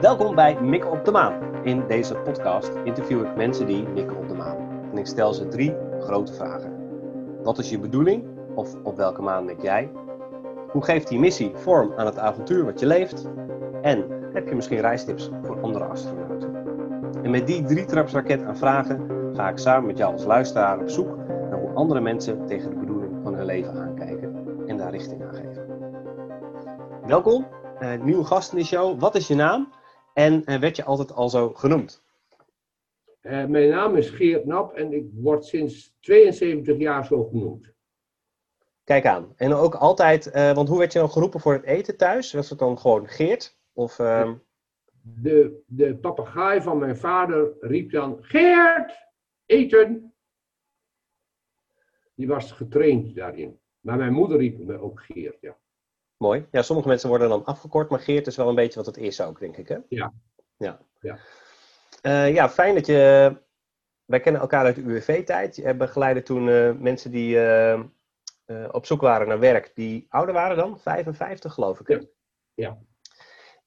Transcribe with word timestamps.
Welkom 0.00 0.34
bij 0.34 0.60
Mikken 0.60 0.90
op 0.90 1.04
de 1.04 1.10
Maan. 1.10 1.34
In 1.62 1.84
deze 1.88 2.14
podcast 2.14 2.70
interview 2.84 3.24
ik 3.24 3.36
mensen 3.36 3.66
die 3.66 3.88
mikken 3.88 4.16
op 4.16 4.28
de 4.28 4.34
maan. 4.34 4.56
En 4.92 4.98
ik 4.98 5.06
stel 5.06 5.34
ze 5.34 5.48
drie 5.48 5.74
grote 6.00 6.32
vragen. 6.32 6.72
Wat 7.42 7.58
is 7.58 7.70
je 7.70 7.78
bedoeling? 7.78 8.24
Of 8.54 8.74
op 8.82 8.96
welke 8.96 9.22
maan 9.22 9.44
mik 9.44 9.62
jij? 9.62 9.90
Hoe 10.72 10.84
geeft 10.84 11.08
die 11.08 11.18
missie 11.18 11.50
vorm 11.54 11.92
aan 11.96 12.06
het 12.06 12.18
avontuur 12.18 12.64
wat 12.64 12.80
je 12.80 12.86
leeft? 12.86 13.28
En 13.82 14.04
heb 14.32 14.48
je 14.48 14.54
misschien 14.54 14.80
reistips 14.80 15.30
voor 15.42 15.60
andere 15.60 15.84
astronauten? 15.84 16.54
En 17.22 17.30
met 17.30 17.46
die 17.46 17.64
drie 17.64 17.84
trapsraket 17.84 18.42
aan 18.42 18.56
vragen 18.56 19.06
ga 19.34 19.48
ik 19.48 19.58
samen 19.58 19.86
met 19.86 19.98
jou 19.98 20.12
als 20.12 20.24
luisteraar 20.24 20.80
op 20.80 20.88
zoek 20.88 21.16
naar 21.50 21.60
hoe 21.60 21.72
andere 21.74 22.00
mensen 22.00 22.46
tegen 22.46 22.70
de 22.70 22.76
bedoeling 22.76 23.12
van 23.22 23.34
hun 23.34 23.44
leven 23.44 23.68
aankijken 23.68 23.85
Welkom, 27.06 27.46
uh, 27.80 28.02
nieuwe 28.02 28.24
gast 28.24 28.52
in 28.52 28.58
de 28.58 28.64
show. 28.64 29.00
Wat 29.00 29.14
is 29.14 29.26
je 29.26 29.34
naam 29.34 29.72
en 30.14 30.42
uh, 30.46 30.58
werd 30.58 30.76
je 30.76 30.84
altijd 30.84 31.12
al 31.12 31.28
zo 31.28 31.52
genoemd? 31.52 32.04
Uh, 33.22 33.44
mijn 33.44 33.68
naam 33.68 33.96
is 33.96 34.10
Geert 34.10 34.44
Nap 34.44 34.74
en 34.74 34.92
ik 34.92 35.06
word 35.12 35.44
sinds 35.44 35.96
72 36.00 36.78
jaar 36.78 37.06
zo 37.06 37.24
genoemd. 37.24 37.74
Kijk 38.84 39.06
aan. 39.06 39.32
En 39.36 39.52
ook 39.52 39.74
altijd, 39.74 40.30
want 40.32 40.68
hoe 40.68 40.78
werd 40.78 40.92
je 40.92 40.98
dan 40.98 41.10
geroepen 41.10 41.40
voor 41.40 41.52
het 41.52 41.64
eten 41.64 41.96
thuis? 41.96 42.32
Was 42.32 42.50
het 42.50 42.58
dan 42.58 42.78
gewoon 42.78 43.08
Geert? 43.08 43.58
Of, 43.72 43.98
uh... 43.98 44.32
De, 45.00 45.62
de 45.66 45.96
papegaai 45.96 46.60
van 46.60 46.78
mijn 46.78 46.96
vader 46.96 47.56
riep 47.60 47.90
dan: 47.90 48.18
Geert, 48.20 49.08
eten! 49.46 50.14
Die 52.14 52.26
was 52.26 52.52
getraind 52.52 53.14
daarin. 53.14 53.60
Maar 53.80 53.96
mijn 53.96 54.12
moeder 54.12 54.38
riep 54.38 54.58
me 54.58 54.78
ook 54.78 55.00
Geert, 55.00 55.40
ja. 55.40 55.56
Mooi. 56.16 56.46
Ja, 56.50 56.62
sommige 56.62 56.88
mensen 56.88 57.08
worden 57.08 57.28
dan 57.28 57.44
afgekort, 57.44 57.90
maar 57.90 57.98
Geert 57.98 58.26
is 58.26 58.36
wel 58.36 58.48
een 58.48 58.54
beetje 58.54 58.78
wat 58.78 58.86
het 58.86 58.96
is 58.96 59.20
ook, 59.20 59.38
denk 59.38 59.56
ik, 59.56 59.68
hè? 59.68 59.76
Ja. 59.88 60.12
Ja, 60.56 60.80
ja. 61.00 61.18
Uh, 62.02 62.34
ja 62.34 62.48
fijn 62.48 62.74
dat 62.74 62.86
je... 62.86 63.36
Wij 64.04 64.20
kennen 64.20 64.40
elkaar 64.40 64.64
uit 64.64 64.74
de 64.74 64.82
UWV-tijd. 64.82 65.56
Je 65.56 65.62
hebt 65.62 65.78
begeleid 65.78 66.26
toen 66.26 66.46
uh, 66.46 66.72
mensen 66.72 67.10
die 67.10 67.36
uh, 67.36 67.80
op 68.70 68.86
zoek 68.86 69.00
waren 69.00 69.28
naar 69.28 69.38
werk, 69.38 69.70
die 69.74 70.06
ouder 70.08 70.34
waren 70.34 70.56
dan, 70.56 70.78
55 70.80 71.52
geloof 71.52 71.80
ik, 71.80 71.86
hè? 71.86 71.94
Ja. 71.94 72.06
ja. 72.54 72.78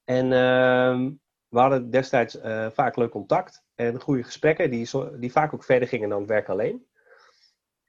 En 0.03 0.33
ehm, 0.33 1.11
we 1.47 1.59
hadden 1.59 1.89
destijds 1.89 2.38
vaak 2.73 2.95
leuk 2.95 3.11
contact 3.11 3.64
en 3.75 4.02
goede 4.02 4.23
gesprekken, 4.23 4.72
die, 4.72 4.89
die 5.20 5.31
vaak 5.31 5.53
ook 5.53 5.64
verder 5.64 5.88
gingen 5.88 6.09
dan 6.09 6.20
het 6.20 6.30
werk 6.30 6.50
alleen. 6.50 6.89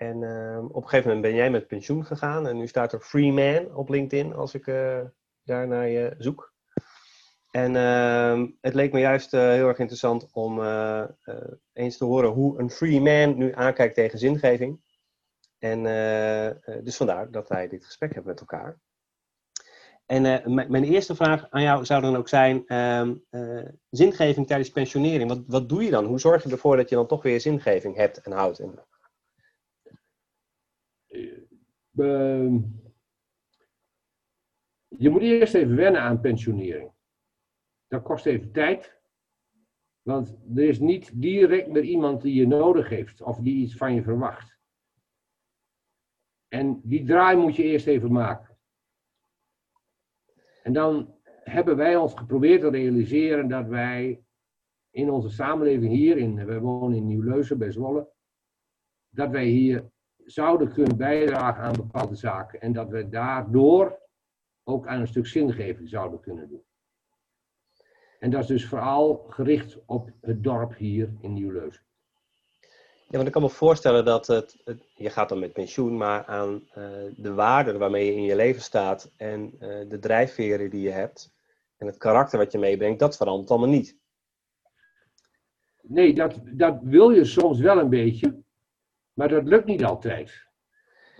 En 0.00 0.22
uh, 0.22 0.64
op 0.64 0.82
een 0.82 0.88
gegeven 0.88 1.08
moment 1.08 1.20
ben 1.20 1.34
jij 1.34 1.50
met 1.50 1.66
pensioen 1.66 2.04
gegaan 2.04 2.46
en 2.46 2.56
nu 2.56 2.66
staat 2.66 2.92
er 2.92 3.00
Free 3.00 3.32
Man 3.32 3.74
op 3.74 3.88
LinkedIn 3.88 4.34
als 4.34 4.54
ik 4.54 4.66
uh, 4.66 5.00
daar 5.42 5.68
naar 5.68 5.88
je 5.88 6.14
zoek. 6.18 6.52
En 7.50 7.74
uh, 7.74 8.48
het 8.60 8.74
leek 8.74 8.92
me 8.92 9.00
juist 9.00 9.34
uh, 9.34 9.40
heel 9.40 9.68
erg 9.68 9.78
interessant 9.78 10.28
om 10.32 10.60
eens 11.72 11.96
te 11.96 12.04
horen 12.04 12.30
hoe 12.30 12.58
een 12.58 12.70
Free 12.70 13.00
Man 13.00 13.36
nu 13.36 13.54
aankijkt 13.54 13.94
tegen 13.94 14.18
zingeving. 14.18 14.80
En 15.58 15.82
dus 16.84 16.96
vandaar 16.96 17.30
dat 17.30 17.48
wij 17.48 17.68
dit 17.68 17.84
gesprek 17.84 18.14
hebben 18.14 18.30
met 18.30 18.40
elkaar. 18.40 18.78
En 20.06 20.22
mijn 20.70 20.84
eerste 20.84 21.14
vraag 21.14 21.50
aan 21.50 21.62
jou 21.62 21.84
zou 21.84 22.02
dan 22.02 22.16
ook 22.16 22.28
zijn: 22.28 22.66
ehm, 22.66 23.14
zingeving 23.90 24.46
tijdens 24.46 24.70
pensionering. 24.70 25.28
Wat, 25.28 25.42
wat 25.46 25.68
doe 25.68 25.84
je 25.84 25.90
dan? 25.90 26.04
Hoe 26.04 26.20
zorg 26.20 26.42
je 26.42 26.50
ervoor 26.50 26.76
dat 26.76 26.88
je 26.88 26.94
dan 26.94 27.06
toch 27.06 27.22
weer 27.22 27.40
zingeving 27.40 27.96
hebt 27.96 28.20
en 28.20 28.32
houdt? 28.32 28.58
En, 28.58 28.88
uh, 31.94 32.54
je 34.88 35.10
moet 35.10 35.22
eerst 35.22 35.54
even 35.54 35.76
wennen 35.76 36.00
aan 36.00 36.20
pensionering. 36.20 36.92
Dat 37.88 38.02
kost 38.02 38.26
even 38.26 38.52
tijd. 38.52 38.98
Want 40.02 40.38
er 40.54 40.68
is 40.68 40.78
niet 40.78 41.20
direct 41.20 41.68
meer 41.68 41.82
iemand 41.82 42.22
die 42.22 42.34
je 42.34 42.46
nodig 42.46 42.88
heeft 42.88 43.22
of 43.22 43.38
die 43.38 43.54
iets 43.54 43.76
van 43.76 43.94
je 43.94 44.02
verwacht. 44.02 44.58
En 46.48 46.80
die 46.84 47.04
draai 47.04 47.36
moet 47.36 47.56
je 47.56 47.62
eerst 47.62 47.86
even 47.86 48.12
maken. 48.12 48.58
En 50.62 50.72
dan 50.72 51.14
hebben 51.24 51.76
wij 51.76 51.96
ons 51.96 52.14
geprobeerd 52.14 52.60
te 52.60 52.70
realiseren 52.70 53.48
dat 53.48 53.66
wij 53.66 54.24
in 54.90 55.10
onze 55.10 55.28
samenleving 55.28 55.92
hier, 55.92 56.16
in, 56.16 56.58
wonen 56.60 56.96
in 56.96 57.06
Nieuw-Leuzen 57.06 57.58
bij 57.58 57.70
Zwolle, 57.70 58.12
dat 59.08 59.30
wij 59.30 59.44
hier 59.44 59.90
zouden 60.30 60.72
kunnen 60.72 60.96
bijdragen 60.96 61.62
aan 61.62 61.72
bepaalde 61.72 62.14
zaken. 62.14 62.60
En 62.60 62.72
dat 62.72 62.88
we 62.88 63.08
daardoor 63.08 63.98
ook 64.64 64.86
aan 64.86 65.00
een 65.00 65.08
stuk 65.08 65.26
zingeving 65.26 65.88
zouden 65.88 66.20
kunnen 66.20 66.48
doen. 66.48 66.62
En 68.18 68.30
dat 68.30 68.40
is 68.40 68.46
dus 68.46 68.66
vooral 68.66 69.26
gericht 69.28 69.78
op 69.86 70.10
het 70.20 70.42
dorp 70.42 70.76
hier 70.76 71.12
in 71.20 71.32
Nieuw-Leuzen. 71.32 71.82
Ja, 73.08 73.16
want 73.16 73.26
ik 73.26 73.32
kan 73.32 73.42
me 73.42 73.48
voorstellen 73.48 74.04
dat 74.04 74.26
het, 74.26 74.60
het 74.64 74.82
je 74.94 75.10
gaat 75.10 75.28
dan 75.28 75.38
met 75.38 75.52
pensioen, 75.52 75.96
maar 75.96 76.24
aan 76.24 76.52
uh, 76.54 76.84
de 77.16 77.34
waarden 77.34 77.78
waarmee 77.78 78.06
je 78.06 78.14
in 78.14 78.22
je 78.22 78.36
leven 78.36 78.62
staat 78.62 79.12
en 79.16 79.54
uh, 79.54 79.60
de 79.88 79.98
drijfveren 79.98 80.70
die 80.70 80.82
je 80.82 80.90
hebt 80.90 81.32
en 81.76 81.86
het 81.86 81.96
karakter 81.96 82.38
wat 82.38 82.52
je 82.52 82.58
meebrengt, 82.58 82.98
dat 82.98 83.16
verandert 83.16 83.50
allemaal 83.50 83.68
niet. 83.68 83.96
Nee, 85.82 86.14
dat, 86.14 86.40
dat 86.44 86.78
wil 86.82 87.10
je 87.10 87.24
soms 87.24 87.58
wel 87.60 87.78
een 87.78 87.88
beetje. 87.88 88.42
Maar 89.20 89.28
dat 89.28 89.44
lukt 89.44 89.66
niet 89.66 89.84
altijd. 89.84 90.46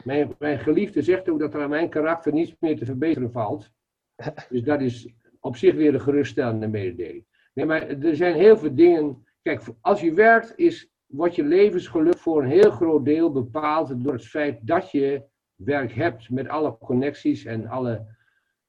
Mijn, 0.05 0.35
mijn 0.39 0.59
geliefde 0.59 1.03
zegt 1.03 1.29
ook 1.29 1.39
dat 1.39 1.55
er 1.55 1.63
aan 1.63 1.69
mijn 1.69 1.89
karakter 1.89 2.33
niets 2.33 2.57
meer 2.61 2.77
te 2.77 2.85
verbeteren 2.85 3.33
valt. 3.33 3.71
Dus 4.51 4.63
dat 4.63 4.81
is 4.81 5.15
op 5.41 5.57
zich 5.57 5.75
weer 5.75 5.95
een 5.95 6.01
geruststellende 6.01 6.69
mededeling. 6.69 7.25
Nee, 7.55 7.67
maar 7.67 7.89
er 7.89 8.17
zijn 8.17 8.35
heel 8.35 8.59
veel 8.59 8.75
dingen. 8.75 9.27
Kijk, 9.43 9.63
als 9.81 10.01
je 10.01 10.15
werkt, 10.15 10.53
is, 10.57 10.91
wordt 11.07 11.35
je 11.35 11.45
levensgeluk 11.45 12.19
voor 12.19 12.43
een 12.43 12.49
heel 12.49 12.71
groot 12.71 13.05
deel 13.05 13.33
bepaald 13.33 14.05
door 14.05 14.13
het 14.13 14.27
feit 14.27 14.67
dat 14.67 14.91
je 14.91 15.23
werk 15.55 15.93
hebt 15.93 16.31
met 16.31 16.49
alle 16.49 16.79
connecties 16.79 17.45
en 17.45 17.67
alle 17.67 18.17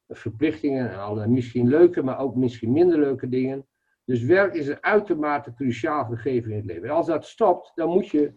verplichtingen 0.07 0.91
en 0.91 0.99
alle 0.99 1.27
misschien 1.27 1.67
leuke, 1.67 2.03
maar 2.03 2.19
ook 2.19 2.35
misschien 2.35 2.71
minder 2.71 2.99
leuke 2.99 3.29
dingen. 3.29 3.67
Dus 4.05 4.23
werk 4.23 4.53
is 4.53 4.67
een 4.67 4.83
uitermate 4.83 5.53
cruciaal 5.53 6.05
gegeven 6.05 6.51
in 6.51 6.57
het 6.57 6.65
leven. 6.65 6.83
En 6.83 6.95
als 6.95 7.07
dat 7.07 7.25
stopt, 7.25 7.71
dan 7.75 7.89
moet 7.89 8.07
je 8.07 8.33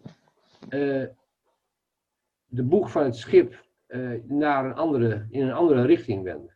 de 0.69 2.63
boeg 2.63 2.91
van 2.91 3.03
het 3.03 3.15
schip 3.15 3.65
uh, 3.87 4.21
naar 4.23 4.65
een 4.65 4.75
andere, 4.75 5.27
in 5.29 5.41
een 5.41 5.53
andere 5.53 5.85
richting 5.85 6.23
wenden. 6.23 6.55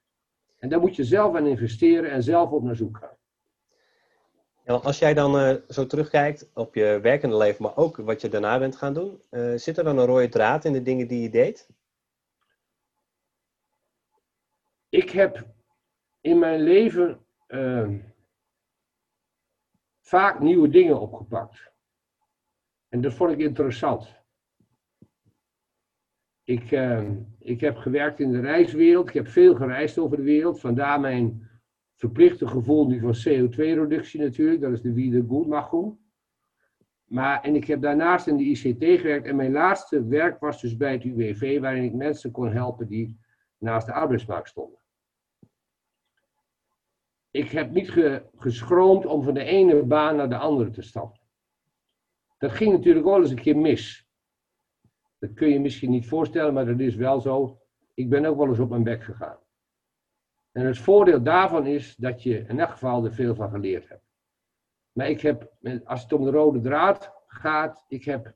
En 0.59 0.70
daar 0.70 0.80
moet 0.80 0.96
je 0.96 1.03
zelf 1.03 1.36
aan 1.36 1.47
investeren 1.47 2.12
en 2.12 2.24
zelf 2.24 2.52
op 2.52 2.64
naar 2.64 2.75
zoek 2.75 2.97
gaan. 2.97 3.18
Ja, 4.64 4.74
als 4.74 5.00
jij 5.00 5.14
dan 5.14 5.36
uh, 5.36 5.56
zo 5.68 5.86
terugkijkt 5.86 6.50
op 6.53 6.75
je 6.75 7.00
werkende 7.02 7.38
leven, 7.38 7.64
maar 7.64 7.78
ook 7.78 7.97
wat 7.97 8.22
je 8.22 8.30
daarna 8.30 8.59
bent 8.59 8.75
gaan 8.75 8.94
doen, 8.94 9.22
zit 9.56 9.78
er 9.78 9.84
dan 9.84 9.97
een 9.97 10.06
rode 10.06 10.30
draad 10.30 10.66
in 10.66 10.74
de 10.74 10.81
dingen 10.81 11.08
die 11.08 11.22
je 11.22 11.30
deed? 11.30 11.70
Ik 14.90 15.09
heb 15.09 15.46
in 16.22 16.40
mijn 16.40 16.62
leven 16.62 17.26
vaak 20.02 20.40
nieuwe 20.40 20.70
dingen 20.70 21.00
opgepakt. 21.00 21.72
En 22.89 23.01
dat 23.01 23.13
vond 23.13 23.31
ik 23.31 23.39
interessant. 23.39 24.17
Ik, 26.44 26.72
uh, 26.72 27.09
ik 27.39 27.61
heb 27.61 27.77
gewerkt 27.77 28.19
in 28.19 28.31
de 28.31 28.39
reiswereld, 28.39 29.07
ik 29.07 29.13
heb 29.13 29.27
veel 29.27 29.55
gereisd 29.55 29.97
over 29.97 30.17
de 30.17 30.23
wereld, 30.23 30.59
vandaar 30.59 30.99
mijn 30.99 31.49
verplichte 31.95 32.47
gevoel 32.47 32.88
nu 32.88 32.99
van 32.99 33.13
CO2-reductie 33.13 34.19
natuurlijk, 34.19 34.61
dat 34.61 34.72
is 34.72 34.81
de 34.81 34.94
Wie 34.94 35.11
de 35.11 35.25
Goedmachung. 35.28 35.97
Maar, 37.05 37.41
en 37.41 37.55
ik 37.55 37.66
heb 37.66 37.81
daarnaast 37.81 38.28
in 38.28 38.38
de 38.38 38.44
ICT 38.44 38.99
gewerkt 38.99 39.28
en 39.28 39.35
mijn 39.35 39.51
laatste 39.51 40.07
werk 40.07 40.39
was 40.39 40.61
dus 40.61 40.78
bij 40.78 40.91
het 40.91 41.03
UWV, 41.03 41.59
waarin 41.59 41.84
ik 41.84 41.93
mensen 41.93 42.31
kon 42.31 42.52
helpen 42.52 42.87
die 42.87 43.19
naast 43.58 43.85
de 43.85 43.93
arbeidsmarkt 43.93 44.49
stonden. 44.49 44.79
Ik 47.31 47.49
heb 47.49 47.72
niet 47.72 47.91
ge, 47.91 48.25
geschroomd 48.35 49.05
om 49.05 49.23
van 49.23 49.34
de 49.34 49.43
ene 49.43 49.84
baan 49.84 50.16
naar 50.16 50.29
de 50.29 50.37
andere 50.37 50.69
te 50.69 50.81
stappen. 50.81 51.18
Dat 52.40 52.52
ging 52.52 52.72
natuurlijk 52.72 53.06
wel 53.06 53.22
eens 53.22 53.30
een 53.30 53.41
keer 53.41 53.58
mis. 53.58 54.08
Dat 55.18 55.34
kun 55.34 55.50
je 55.50 55.59
misschien 55.59 55.90
niet 55.90 56.08
voorstellen, 56.08 56.53
maar 56.53 56.66
dat 56.66 56.80
is 56.80 56.96
wel 56.96 57.22
zo. 57.22 57.62
Ik 57.94 58.09
ben 58.09 58.26
ook 58.26 58.38
wel 58.38 58.47
eens 58.47 58.59
op 58.59 58.70
mijn 58.70 58.84
bek 58.84 59.03
gegaan. 59.03 59.38
En 60.52 60.66
het 60.66 60.78
voordeel 60.78 61.24
daarvan 61.24 61.66
is 61.66 61.96
dat 61.96 62.24
je 62.24 62.46
in 62.47 62.59
elk 62.59 62.70
geval 62.70 63.06
er 63.06 63.14
veel 63.14 63.36
van 63.36 63.50
geleerd 63.50 63.90
hebt. 63.90 64.03
Maar 64.91 65.09
ik 65.09 65.22
heb, 65.22 65.53
als 65.84 66.02
het 66.03 66.14
om 66.14 66.24
de 66.24 66.32
rode 66.32 66.59
draad 66.59 67.14
gaat, 67.28 67.86
ik 67.88 68.03
heb 68.03 68.36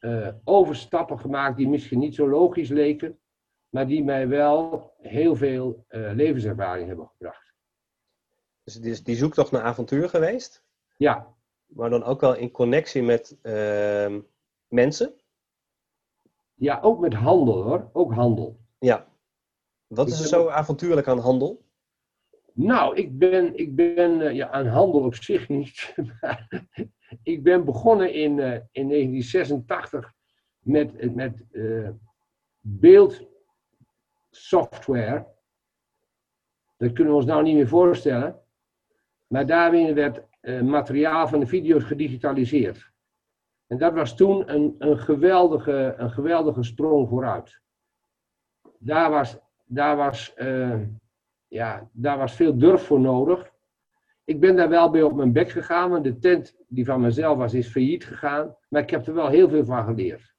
uh, 0.00 0.28
overstappen 0.44 1.18
gemaakt 1.18 1.56
die 1.56 1.68
misschien 1.68 1.98
niet 1.98 2.14
zo 2.14 2.28
logisch 2.28 2.68
leken, 2.68 3.18
maar 3.68 3.86
die 3.86 4.04
mij 4.04 4.28
wel 4.28 4.92
heel 4.98 5.36
veel 5.36 5.84
uh, 5.88 6.12
levenservaring 6.14 6.88
hebben 6.88 7.06
gebracht. 7.06 7.54
Dus 8.64 8.74
het 8.74 8.84
is 8.84 9.02
die 9.02 9.16
zoektocht 9.16 9.50
naar 9.50 9.62
avontuur 9.62 10.08
geweest? 10.08 10.64
Ja, 10.96 11.34
maar 11.70 11.90
dan 11.90 12.04
ook 12.04 12.20
wel 12.20 12.34
in 12.34 12.50
connectie 12.50 13.02
met 13.02 13.38
uh, 13.42 14.16
mensen? 14.68 15.14
Ja, 16.54 16.80
ook 16.80 17.00
met 17.00 17.14
handel 17.14 17.62
hoor. 17.62 17.90
Ook 17.92 18.12
handel. 18.12 18.60
Ja. 18.78 19.08
Wat 19.86 20.08
is 20.08 20.20
er 20.20 20.26
zo 20.26 20.48
avontuurlijk 20.48 21.08
aan 21.08 21.18
handel? 21.18 21.64
Nou, 22.52 22.96
ik 22.96 23.18
ben, 23.18 23.56
ik 23.56 23.74
ben 23.74 24.20
eh, 24.20 24.34
ja, 24.34 24.50
aan 24.50 24.66
handel 24.66 25.00
op 25.00 25.14
zich 25.14 25.48
niet. 25.48 25.94
Maar 26.20 26.48
ik 27.22 27.42
ben 27.42 27.64
begonnen 27.64 28.12
in, 28.12 28.38
uh, 28.38 28.52
in 28.72 28.88
1986 28.88 30.12
met, 30.58 31.14
met 31.14 31.44
uh, 31.50 31.88
beeldsoftware. 32.60 35.26
Dat 36.76 36.92
kunnen 36.92 37.12
we 37.12 37.18
ons 37.18 37.28
nou 37.28 37.42
niet 37.42 37.54
meer 37.54 37.68
voorstellen. 37.68 38.42
Maar 39.26 39.46
daarin 39.46 39.94
werd 39.94 40.22
materiaal 40.62 41.28
van 41.28 41.40
de 41.40 41.46
video's 41.46 41.84
gedigitaliseerd. 41.84 42.90
En 43.66 43.78
dat 43.78 43.92
was 43.92 44.16
toen 44.16 44.54
een, 44.54 44.74
een, 44.78 44.98
geweldige, 44.98 45.94
een 45.96 46.10
geweldige 46.10 46.62
sprong 46.62 47.08
vooruit. 47.08 47.60
Daar 48.78 49.10
was, 49.10 49.38
daar 49.64 49.96
was 49.96 50.34
ja, 51.50 51.88
daar 51.92 52.18
was 52.18 52.34
veel 52.34 52.58
durf 52.58 52.82
voor 52.82 53.00
nodig. 53.00 53.50
Ik 54.24 54.40
ben 54.40 54.56
daar 54.56 54.68
wel 54.68 54.90
bij 54.90 55.02
op 55.02 55.14
mijn 55.14 55.32
bek 55.32 55.50
gegaan, 55.50 55.90
want 55.90 56.04
de 56.04 56.18
tent 56.18 56.56
die 56.68 56.84
van 56.84 57.00
mezelf 57.00 57.38
was, 57.38 57.54
is 57.54 57.68
failliet 57.68 58.04
gegaan. 58.04 58.56
Maar 58.68 58.82
ik 58.82 58.90
heb 58.90 59.06
er 59.06 59.14
wel 59.14 59.28
heel 59.28 59.48
veel 59.48 59.64
van 59.64 59.84
geleerd. 59.84 60.34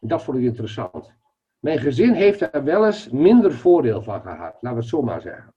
Dat 0.00 0.22
vond 0.22 0.38
ik 0.38 0.44
interessant. 0.44 1.14
Mijn 1.58 1.78
gezin 1.78 2.12
heeft 2.12 2.52
daar 2.52 2.64
wel 2.64 2.86
eens 2.86 3.08
minder 3.08 3.52
voordeel 3.52 4.02
van 4.02 4.20
gehad, 4.20 4.52
laten 4.52 4.70
we 4.70 4.76
het 4.76 4.86
zo 4.86 5.02
maar 5.02 5.20
zeggen. 5.20 5.51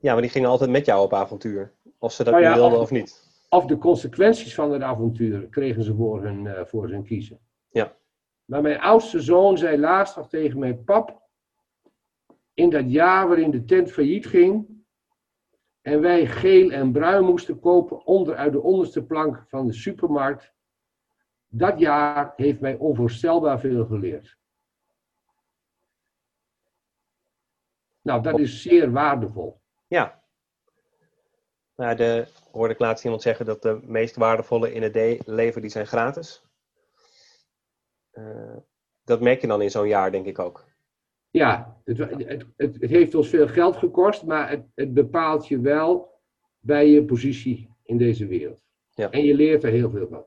Ja, 0.00 0.12
maar 0.12 0.22
die 0.22 0.30
gingen 0.30 0.48
altijd 0.48 0.70
met 0.70 0.86
jou 0.86 1.04
op 1.04 1.12
avontuur. 1.12 1.72
Of 1.98 2.12
ze 2.12 2.24
dat 2.24 2.34
nou 2.34 2.54
wilden 2.54 2.78
of, 2.78 2.82
of, 2.82 2.90
niet. 2.90 3.28
Of 3.48 3.66
de 3.66 3.78
consequenties 3.78 4.54
van 4.54 4.72
het 4.72 4.82
avontuur 4.82 5.48
kregen 5.48 5.82
ze 5.82 5.94
voor 5.94 6.22
hun, 6.22 6.44
uh, 6.44 6.64
voor 6.64 6.88
hun 6.88 7.04
kiezen. 7.04 7.40
Ja. 7.70 7.96
Maar 8.44 8.62
mijn 8.62 8.80
oudste 8.80 9.20
zoon 9.20 9.58
zei 9.58 9.78
laatst 9.78 10.16
nog 10.16 10.28
tegen 10.28 10.58
mijn 10.58 10.84
pap, 10.84 11.22
in 12.54 12.70
dat 12.70 12.90
jaar 12.90 13.28
waarin 13.28 13.50
de 13.50 13.64
tent 13.64 13.92
failliet 13.92 14.26
ging 14.26 14.84
en 15.80 16.00
wij 16.00 16.26
geel 16.26 16.70
en 16.70 16.92
bruin 16.92 17.24
moesten 17.24 17.60
kopen 17.60 18.06
onder, 18.06 18.36
uit 18.36 18.52
de 18.52 18.62
onderste 18.62 19.04
plank 19.04 19.44
van 19.48 19.66
de 19.66 19.72
supermarkt, 19.72 20.52
dat 21.48 21.78
jaar 21.78 22.32
heeft 22.36 22.60
mij 22.60 22.76
onvoorstelbaar 22.76 23.60
veel 23.60 23.86
geleerd. 23.86 24.38
Nou, 28.02 28.22
dat 28.22 28.38
is 28.38 28.62
zeer 28.62 28.92
waardevol. 28.92 29.59
Ja. 29.90 30.22
Nou, 31.76 31.96
de, 31.96 32.26
hoorde 32.50 32.74
ik 32.74 32.80
laatst 32.80 33.04
iemand 33.04 33.22
zeggen 33.22 33.46
dat 33.46 33.62
de 33.62 33.80
meest 33.82 34.16
waardevolle 34.16 34.72
in 34.72 34.82
het 34.82 35.26
leven 35.26 35.60
die 35.60 35.70
zijn 35.70 35.86
gratis. 35.86 36.42
Eh, 38.10 38.56
dat 39.04 39.20
merk 39.20 39.40
je 39.40 39.46
dan 39.46 39.62
in 39.62 39.70
zo'n 39.70 39.88
jaar, 39.88 40.10
denk 40.10 40.26
ik 40.26 40.38
ook. 40.38 40.64
Ja, 41.30 41.80
het, 41.84 41.98
het, 41.98 42.46
het, 42.56 42.76
heeft 42.80 43.14
ons 43.14 43.28
veel 43.28 43.48
geld 43.48 43.76
gekost, 43.76 44.24
maar 44.24 44.50
het, 44.50 44.66
het 44.74 44.94
bepaalt 44.94 45.48
je 45.48 45.60
wel 45.60 46.20
bij 46.58 46.88
je 46.88 47.04
positie 47.04 47.74
in 47.82 47.98
deze 47.98 48.26
wereld. 48.26 48.64
Ja. 48.94 49.10
En 49.10 49.24
je 49.24 49.34
leert 49.34 49.64
er 49.64 49.70
heel 49.70 49.90
veel 49.90 50.08
van. 50.08 50.26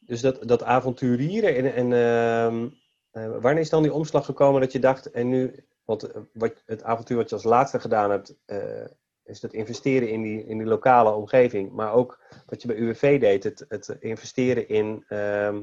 Dus 0.00 0.20
dat, 0.20 0.48
dat 0.48 0.62
avonturieren 0.62 1.74
en, 1.74 1.74
en 1.74 2.70
uh, 3.12 3.40
wanneer 3.40 3.62
is 3.62 3.70
dan 3.70 3.82
die 3.82 3.92
omslag 3.92 4.24
gekomen 4.24 4.60
dat 4.60 4.72
je 4.72 4.78
dacht, 4.78 5.10
en 5.10 5.28
nu, 5.28 5.66
want 5.88 6.02
eh, 6.02 6.20
wat, 6.32 6.62
het 6.66 6.82
avontuur 6.82 7.16
wat 7.16 7.28
je 7.28 7.34
als 7.34 7.44
laatste 7.44 7.80
gedaan 7.80 8.10
hebt, 8.10 8.36
uh, 8.46 8.86
is 9.24 9.42
het 9.42 9.52
investeren 9.52 10.10
in 10.10 10.22
die, 10.22 10.46
in 10.46 10.58
die 10.58 10.66
lokale 10.66 11.10
omgeving, 11.10 11.72
maar 11.72 11.92
ook 11.92 12.22
wat 12.46 12.62
je 12.62 12.68
bij 12.68 12.76
UWV 12.76 13.20
deed, 13.20 13.44
het, 13.44 13.64
het 13.68 13.96
investeren 14.00 14.68
in 14.68 15.04
ehm, 15.08 15.62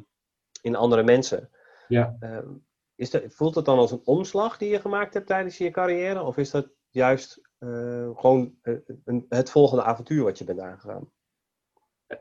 in 0.65 0.75
andere 0.75 1.03
mensen. 1.03 1.49
Ja. 1.87 2.15
Ehm, 2.19 2.53
is 2.95 3.09
dat, 3.09 3.23
voelt 3.27 3.55
het 3.55 3.65
dan 3.65 3.77
als 3.77 3.91
een 3.91 4.05
omslag 4.05 4.57
die 4.57 4.69
je 4.69 4.79
gemaakt 4.79 5.13
hebt 5.13 5.27
tijdens 5.27 5.57
je 5.57 5.71
carrière? 5.71 6.23
Of 6.23 6.37
is 6.37 6.51
dat 6.51 6.69
juist 6.89 7.41
uh, 7.59 8.09
gewoon 8.17 8.55
uh, 8.63 8.77
een, 9.05 9.25
het 9.29 9.51
volgende 9.51 9.83
avontuur 9.83 10.23
wat 10.23 10.37
je 10.37 10.43
bent 10.43 10.59
aangegaan? 10.59 11.11
Uh, 12.07 12.17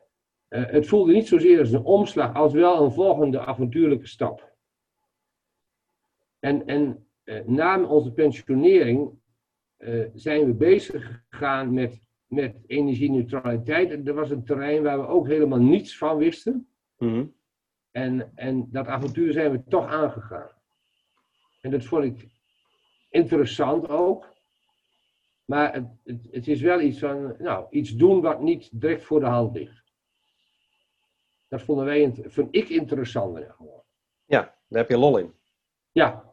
het 0.71 0.87
voelde 0.87 1.13
niet 1.13 1.27
zozeer 1.27 1.59
als 1.59 1.71
een 1.71 1.83
omslag, 1.83 2.35
als 2.35 2.53
wel 2.53 2.83
een 2.83 2.91
volgende 2.91 3.39
avontuurlijke 3.39 4.07
stap. 4.07 4.53
En, 6.39 6.65
en 6.65 7.07
na 7.45 7.83
onze 7.83 8.11
pensionering 8.11 9.19
zijn 10.13 10.45
we 10.45 10.53
bezig 10.53 11.23
gegaan 11.29 11.73
met, 11.73 12.01
met 12.27 12.55
energie-neutraliteit. 12.67 13.91
En 13.91 14.03
dat 14.03 14.15
was 14.15 14.29
een 14.29 14.45
terrein 14.45 14.83
waar 14.83 14.99
we 14.99 15.07
ook 15.07 15.27
helemaal 15.27 15.61
niets 15.61 15.97
van 15.97 16.17
wisten. 16.17 16.67
Mm 16.97 17.33
en, 17.95 18.31
en 18.35 18.71
dat 18.71 18.87
avontuur 18.87 19.33
zijn 19.33 19.51
we 19.51 19.63
toch 19.63 19.87
aangegaan. 19.87 20.49
En 21.61 21.71
dat 21.71 21.83
vond 21.83 22.03
ik 22.03 22.29
interessant 23.09 23.89
ook. 23.89 24.33
Maar 25.45 25.73
het, 25.73 25.87
het, 26.03 26.27
het, 26.31 26.47
is 26.47 26.61
wel 26.61 26.81
iets 26.81 26.99
van, 26.99 27.35
nou, 27.39 27.67
iets 27.69 27.95
doen 27.95 28.21
wat 28.21 28.41
niet 28.41 28.69
direct 28.81 29.03
voor 29.03 29.19
de 29.19 29.25
hand 29.25 29.55
ligt. 29.55 29.83
Dat 31.47 31.61
vonden 31.61 31.85
wij, 31.85 32.13
vind 32.13 32.55
ik 32.55 32.69
interessant. 32.69 33.37
Ja, 34.25 34.41
daar 34.67 34.79
heb 34.81 34.89
je 34.89 34.97
lol 34.97 35.17
in. 35.17 35.33
Ja. 35.91 36.24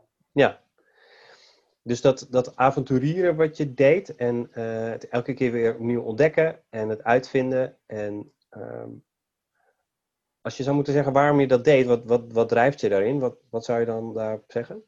Dus 1.82 2.00
dat, 2.00 2.26
dat 2.30 2.56
avonturieren 2.56 3.36
wat 3.36 3.56
je 3.56 3.74
deed 3.74 4.14
en 4.14 4.50
uh, 4.50 4.88
het 4.88 5.08
elke 5.08 5.34
keer 5.34 5.52
weer 5.52 5.74
opnieuw 5.74 6.02
ontdekken 6.02 6.64
en 6.68 6.88
het 6.88 7.02
uitvinden 7.02 7.78
en 7.86 8.32
uh, 8.50 8.84
als 10.42 10.56
je 10.56 10.62
zou 10.62 10.74
moeten 10.74 10.92
zeggen 10.92 11.12
waarom 11.12 11.40
je 11.40 11.46
dat 11.46 11.64
deed, 11.64 11.86
wat, 11.86 12.04
wat, 12.04 12.32
wat 12.32 12.48
drijft 12.48 12.80
je 12.80 12.88
daarin? 12.88 13.18
Wat, 13.18 13.38
wat 13.50 13.64
zou 13.64 13.80
je 13.80 13.86
dan 13.86 14.14
daarop 14.14 14.44
zeggen? 14.46 14.84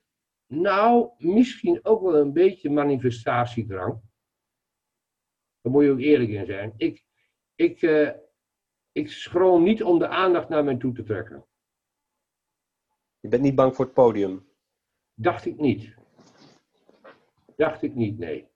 Nou, 0.47 1.11
misschien 1.19 1.85
ook 1.85 2.03
wel 2.03 2.17
een 2.17 2.33
beetje 2.33 2.71
manifestatiedrang. 2.71 4.01
Daar 5.61 5.73
moet 5.73 5.85
je 5.85 5.91
ook 5.91 5.99
eerlijk 5.99 6.31
in 6.31 6.47
zijn. 6.47 6.75
Ik, 6.77 7.05
ik, 7.55 7.83
uh, 7.83 8.11
ik 8.93 9.11
schroom 9.11 9.63
niet 9.63 9.83
om 9.83 9.99
de 9.99 10.09
aandacht 10.09 10.49
naar 10.49 10.65
mij 10.65 10.77
toe 10.77 10.93
te 10.93 11.03
trekken. 11.03 11.47
Je 13.21 13.29
bent 13.29 13.43
niet 13.43 13.55
bang 13.55 13.75
voor 13.75 13.85
het 13.85 13.95
podium? 13.95 14.49
Dacht 15.15 15.47
ik 15.47 15.59
niet. 15.59 15.94
Dacht 17.57 17.83
ik 17.83 17.95
niet, 17.95 18.19
nee. 18.19 18.49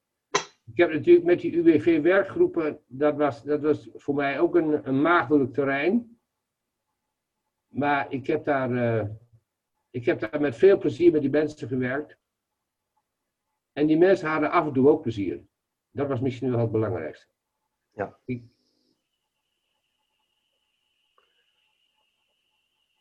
Ik 0.65 0.77
heb 0.77 0.93
natuurlijk 0.93 1.27
met 1.27 1.41
die 1.41 1.53
UWV-werkgroepen, 1.53 2.81
dat 2.87 3.17
was, 3.17 3.43
dat 3.43 3.61
was 3.61 3.89
voor 3.95 4.15
mij 4.15 4.41
ook 4.41 4.55
een, 4.55 4.89
een 4.89 5.03
maagdelijk 5.03 5.53
terrein. 5.53 6.19
Maar 7.69 8.13
ik 8.13 8.27
heb, 8.27 8.45
daar, 8.45 8.71
uh, 8.71 9.05
ik 9.91 10.05
heb 10.05 10.21
daar 10.21 10.41
met 10.41 10.57
veel 10.57 10.79
plezier 10.79 11.13
met 11.13 11.21
die 11.21 11.31
mensen 11.31 11.69
gewerkt. 11.69 12.17
En 13.73 13.87
die 13.87 13.99
mensen 13.99 14.29
hadden 14.29 14.51
af 14.51 14.67
en 14.67 14.73
toe 14.73 14.89
ook 14.89 15.03
plezier. 15.03 15.47
Dat 15.91 16.09
was 16.09 16.21
misschien 16.21 16.51
wel 16.51 16.61
het 16.61 16.71
belangrijkste. 16.71 17.27
Ja. 17.91 18.19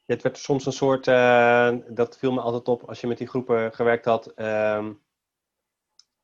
Het 0.06 0.22
werd 0.22 0.38
soms 0.38 0.66
een 0.66 0.72
soort, 0.72 1.08
uh, 1.08 1.78
dat 1.88 2.18
viel 2.18 2.32
me 2.32 2.42
altijd 2.42 2.68
op 2.68 2.84
als 2.84 3.02
je 3.02 3.08
met 3.08 3.18
die 3.18 3.28
groepen 3.28 3.74
gewerkt 3.74 4.06
had. 4.06 4.32
Uh, 4.36 4.90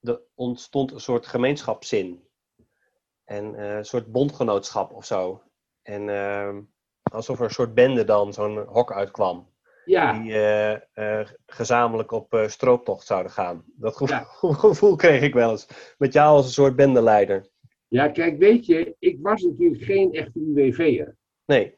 er 0.04 0.22
ontstond 0.36 0.92
een 0.92 1.00
soort 1.00 1.28
gemeenschapszin. 1.28 2.28
En 3.24 3.54
uh, 3.54 3.76
een 3.76 3.86
soort 3.86 4.12
bondgenootschap 4.12 4.94
of 4.94 5.06
zo. 5.06 5.42
En 5.82 6.10
ehm, 6.10 6.62
alsof 7.04 7.40
er 7.40 7.46
een 7.46 7.52
soort 7.52 7.74
bende 7.74 8.04
dan 8.04 8.34
zo'n 8.34 8.58
hok 8.58 8.94
uitkwam. 8.94 9.52
Ja. 9.86 10.20
Die 10.20 10.32
uh, 10.32 10.76
uh, 10.96 11.28
gezamenlijk 11.46 12.12
op 12.12 12.44
strooptocht 12.48 13.06
zouden 13.06 13.32
gaan. 13.32 13.64
Dat 13.76 13.98
gevoel, 13.98 14.18
ja. 14.50 14.54
gevoel, 14.68 14.96
kreeg 14.96 15.22
ik 15.22 15.34
wel 15.34 15.52
eens. 15.52 15.68
Met 15.98 16.14
jou 16.14 16.36
als 16.36 16.46
een 16.46 16.52
soort 16.52 16.76
bendeleider. 16.76 17.52
Ja, 17.88 18.08
kijk, 18.08 18.38
weet 18.38 18.66
je, 18.66 18.96
ik 19.00 19.18
was 19.22 19.42
natuurlijk 19.42 19.84
geen 19.84 20.14
echte 20.14 20.40
UWV'er. 20.40 21.18
Nee. 21.46 21.78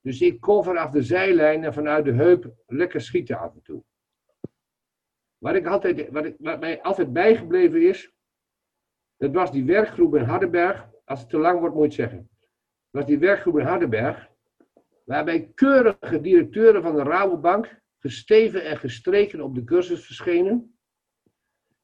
Dus 0.00 0.20
ik 0.20 0.40
kon 0.40 0.64
vanaf 0.64 0.90
de 0.90 1.02
zijlijn 1.02 1.64
en 1.64 1.74
vanuit 1.74 2.04
de 2.04 2.12
heup 2.12 2.52
lekker 2.66 3.00
schieten 3.00 3.38
af 3.38 3.54
en 3.54 3.62
toe. 3.62 3.82
Wat, 5.40 5.54
ik 5.54 5.66
altijd, 5.66 6.10
wat, 6.10 6.60
mij 6.60 6.82
altijd 6.82 7.12
bijgebleven 7.12 7.88
is, 7.88 8.12
dat 9.16 9.32
was 9.32 9.52
die 9.52 9.64
werkgroep 9.64 10.14
in 10.14 10.22
Hardenberg. 10.22 10.88
Als 11.04 11.20
het 11.20 11.28
te 11.28 11.38
lang 11.38 11.60
wordt, 11.60 11.74
moet 11.74 11.94
je 11.94 12.02
zeggen. 12.02 12.18
Dat 12.18 13.02
was 13.02 13.06
die 13.06 13.18
werkgroep 13.18 13.58
in 13.58 13.66
Hardenberg 13.66 14.30
waarbij 15.04 15.50
keurige 15.54 16.20
directeuren 16.20 16.82
van 16.82 16.94
de 16.94 17.02
Rabobank 17.02 17.80
gesteven 17.98 18.64
en 18.64 18.76
gestreken 18.76 19.40
op 19.40 19.54
de 19.54 19.64
cursus 19.64 20.06
verschenen. 20.06 20.78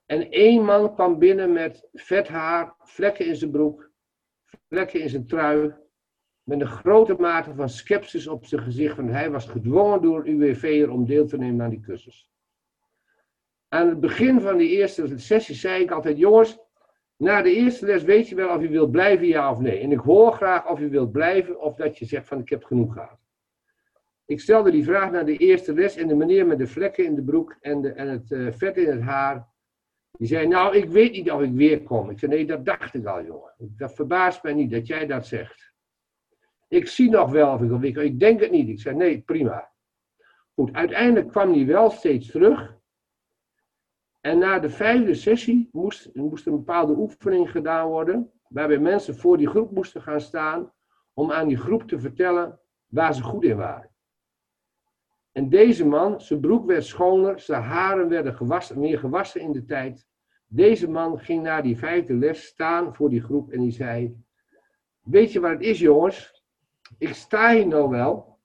En 0.05 0.31
één 0.31 0.65
man 0.65 0.95
kwam 0.95 1.19
binnen 1.19 1.53
met 1.53 1.89
vet 1.93 2.29
haar, 2.29 2.75
vlekken 2.79 3.27
in 3.27 3.37
zijn 3.37 3.51
broek, 3.51 3.91
vlekken 4.69 5.01
in 5.01 5.09
zijn 5.09 5.27
trui, 5.27 5.75
met 6.43 6.61
een 6.61 6.67
grote 6.67 7.15
mate 7.15 7.55
van 7.55 7.69
sceptisch 7.69 8.27
op 8.27 8.47
zijn 8.47 8.63
gezicht, 8.63 8.97
want 8.97 9.11
hij 9.11 9.31
was 9.31 9.47
gedwongen 9.47 10.03
door 10.03 10.29
UWV'er 10.29 10.91
om 10.91 11.07
deel 11.07 11.27
te 11.27 11.37
nemen 11.37 11.65
aan 11.65 11.71
die 11.71 11.81
cursus. 11.81 12.31
Aan 13.69 13.89
het 13.89 14.01
begin 14.01 14.41
van 14.41 14.57
die 14.57 14.69
eerste 14.69 15.19
sessie 15.19 15.55
zei 15.55 15.83
ik 15.83 15.91
altijd, 15.91 16.19
jongens, 16.19 16.59
na 17.17 17.43
de 17.43 17.55
eerste 17.55 17.87
les 17.87 18.03
weet 18.03 18.29
je 18.29 18.35
wel 18.35 18.57
of 18.57 18.63
je 18.63 18.69
wilt 18.69 18.91
blijven, 18.91 19.27
ja 19.27 19.51
of 19.51 19.59
nee. 19.59 19.81
En 19.81 19.93
ik 19.93 19.99
hoor 19.99 20.33
graag 20.33 20.69
of 20.69 20.79
je 20.79 20.89
wilt 20.89 21.13
blijven 21.13 21.61
of 21.61 21.75
dat 21.75 21.99
je 21.99 22.05
zegt 22.05 22.29
van 22.29 22.39
ik 22.39 22.49
heb 22.49 22.65
genoeg 22.65 22.93
gehad. 22.93 23.19
Ik 24.27 24.41
stelde 24.41 24.71
die 24.71 24.85
vraag 24.85 25.11
naar 25.11 25.25
de 25.25 25.37
eerste 25.37 25.75
les 25.75 25.97
en 25.97 26.09
de 26.09 26.15
meneer 26.15 26.47
met 26.47 26.59
de 26.59 26.67
vlekken 26.67 27.05
in 27.05 27.15
de 27.15 27.23
broek 27.23 27.57
en, 27.61 27.83
de, 27.83 27.93
en 27.93 28.09
het 28.09 28.31
uh, 28.31 28.53
vet 28.53 28.77
in 28.77 28.91
het 28.91 29.01
haar. 29.01 29.49
Die 30.11 30.27
zei, 30.27 30.47
nou, 30.47 30.77
ik 30.77 30.89
weet 30.89 31.13
niet 31.13 31.31
of 31.31 31.41
ik 31.41 31.53
weer 31.53 31.83
kom. 31.83 32.11
Ik 32.11 32.19
zei, 32.19 32.33
nee, 32.33 32.47
dat 32.47 32.65
dacht 32.65 32.95
ik 32.95 33.07
al, 33.07 33.25
jongen. 33.25 33.55
Dat 33.59 33.95
verbaast 33.95 34.43
mij 34.43 34.55
niet 34.55 34.71
dat 34.71 34.87
jij 34.87 35.07
dat 35.07 35.27
zegt. 35.27 35.73
Ik 36.69 36.89
zie 36.89 37.11
nog 37.11 37.31
wel 37.31 37.53
of 37.53 37.63
ik 37.63 37.71
weer 37.71 37.93
kom. 37.93 38.03
Ik 38.03 38.21
denk 38.21 38.41
het 38.41 38.51
niet. 38.51 38.69
Ik 38.69 38.81
zei, 38.81 38.97
nee, 38.97 39.21
prima. 39.21 39.71
Goed, 40.55 40.73
uiteindelijk 40.73 41.29
kwam 41.29 41.53
hij 41.53 41.67
wel 41.67 41.91
steeds 41.91 42.31
terug. 42.31 42.77
En 44.27 44.39
na 44.39 44.59
de 44.59 44.71
vijfde 44.71 45.15
sessie 45.15 45.69
moest, 45.73 46.11
moest 46.15 46.47
een 46.47 46.57
bepaalde 46.57 46.93
oefening 46.93 47.51
gedaan 47.51 47.89
worden. 47.89 48.31
Waarbij 48.49 48.79
mensen 48.79 49.17
voor 49.17 49.37
die 49.37 49.49
groep 49.49 49.71
moesten 49.71 50.03
gaan 50.03 50.21
staan. 50.21 50.73
Om 51.15 51.33
aan 51.33 51.49
die 51.49 51.57
groep 51.57 51.83
te 51.83 51.99
vertellen 51.99 52.61
waar 52.87 53.15
ze 53.15 53.23
goed 53.23 53.45
in 53.45 53.57
waren. 53.57 53.91
En 55.33 55.49
deze 55.49 55.87
man, 55.87 56.21
zijn 56.21 56.41
broek 56.41 56.67
werd 56.67 56.85
schoner, 56.85 57.41
zijn 57.41 57.63
haren 57.63 58.09
werden 58.09 58.35
gewassen, 58.35 58.79
meer 58.79 58.99
gewassen 58.99 59.41
in 59.41 59.53
de 59.53 59.65
tijd. 59.65 60.07
Deze 60.47 60.91
man 60.91 61.19
ging 61.19 61.43
na 61.43 61.61
die 61.61 61.79
vijfde 61.79 62.15
les 62.15 62.47
staan 62.47 62.95
voor 62.95 63.11
die 63.11 63.23
groep 63.23 63.51
en 63.51 63.61
die 63.61 63.73
zei: 63.73 64.25
Weet 65.01 65.33
je 65.33 65.41
wat 65.41 65.51
het 65.51 65.63
is, 65.63 65.79
jongens? 65.79 66.45
Ik 66.99 67.15
sta 67.15 67.55
hier 67.55 67.67
nou 67.67 67.89
wel, 67.89 68.39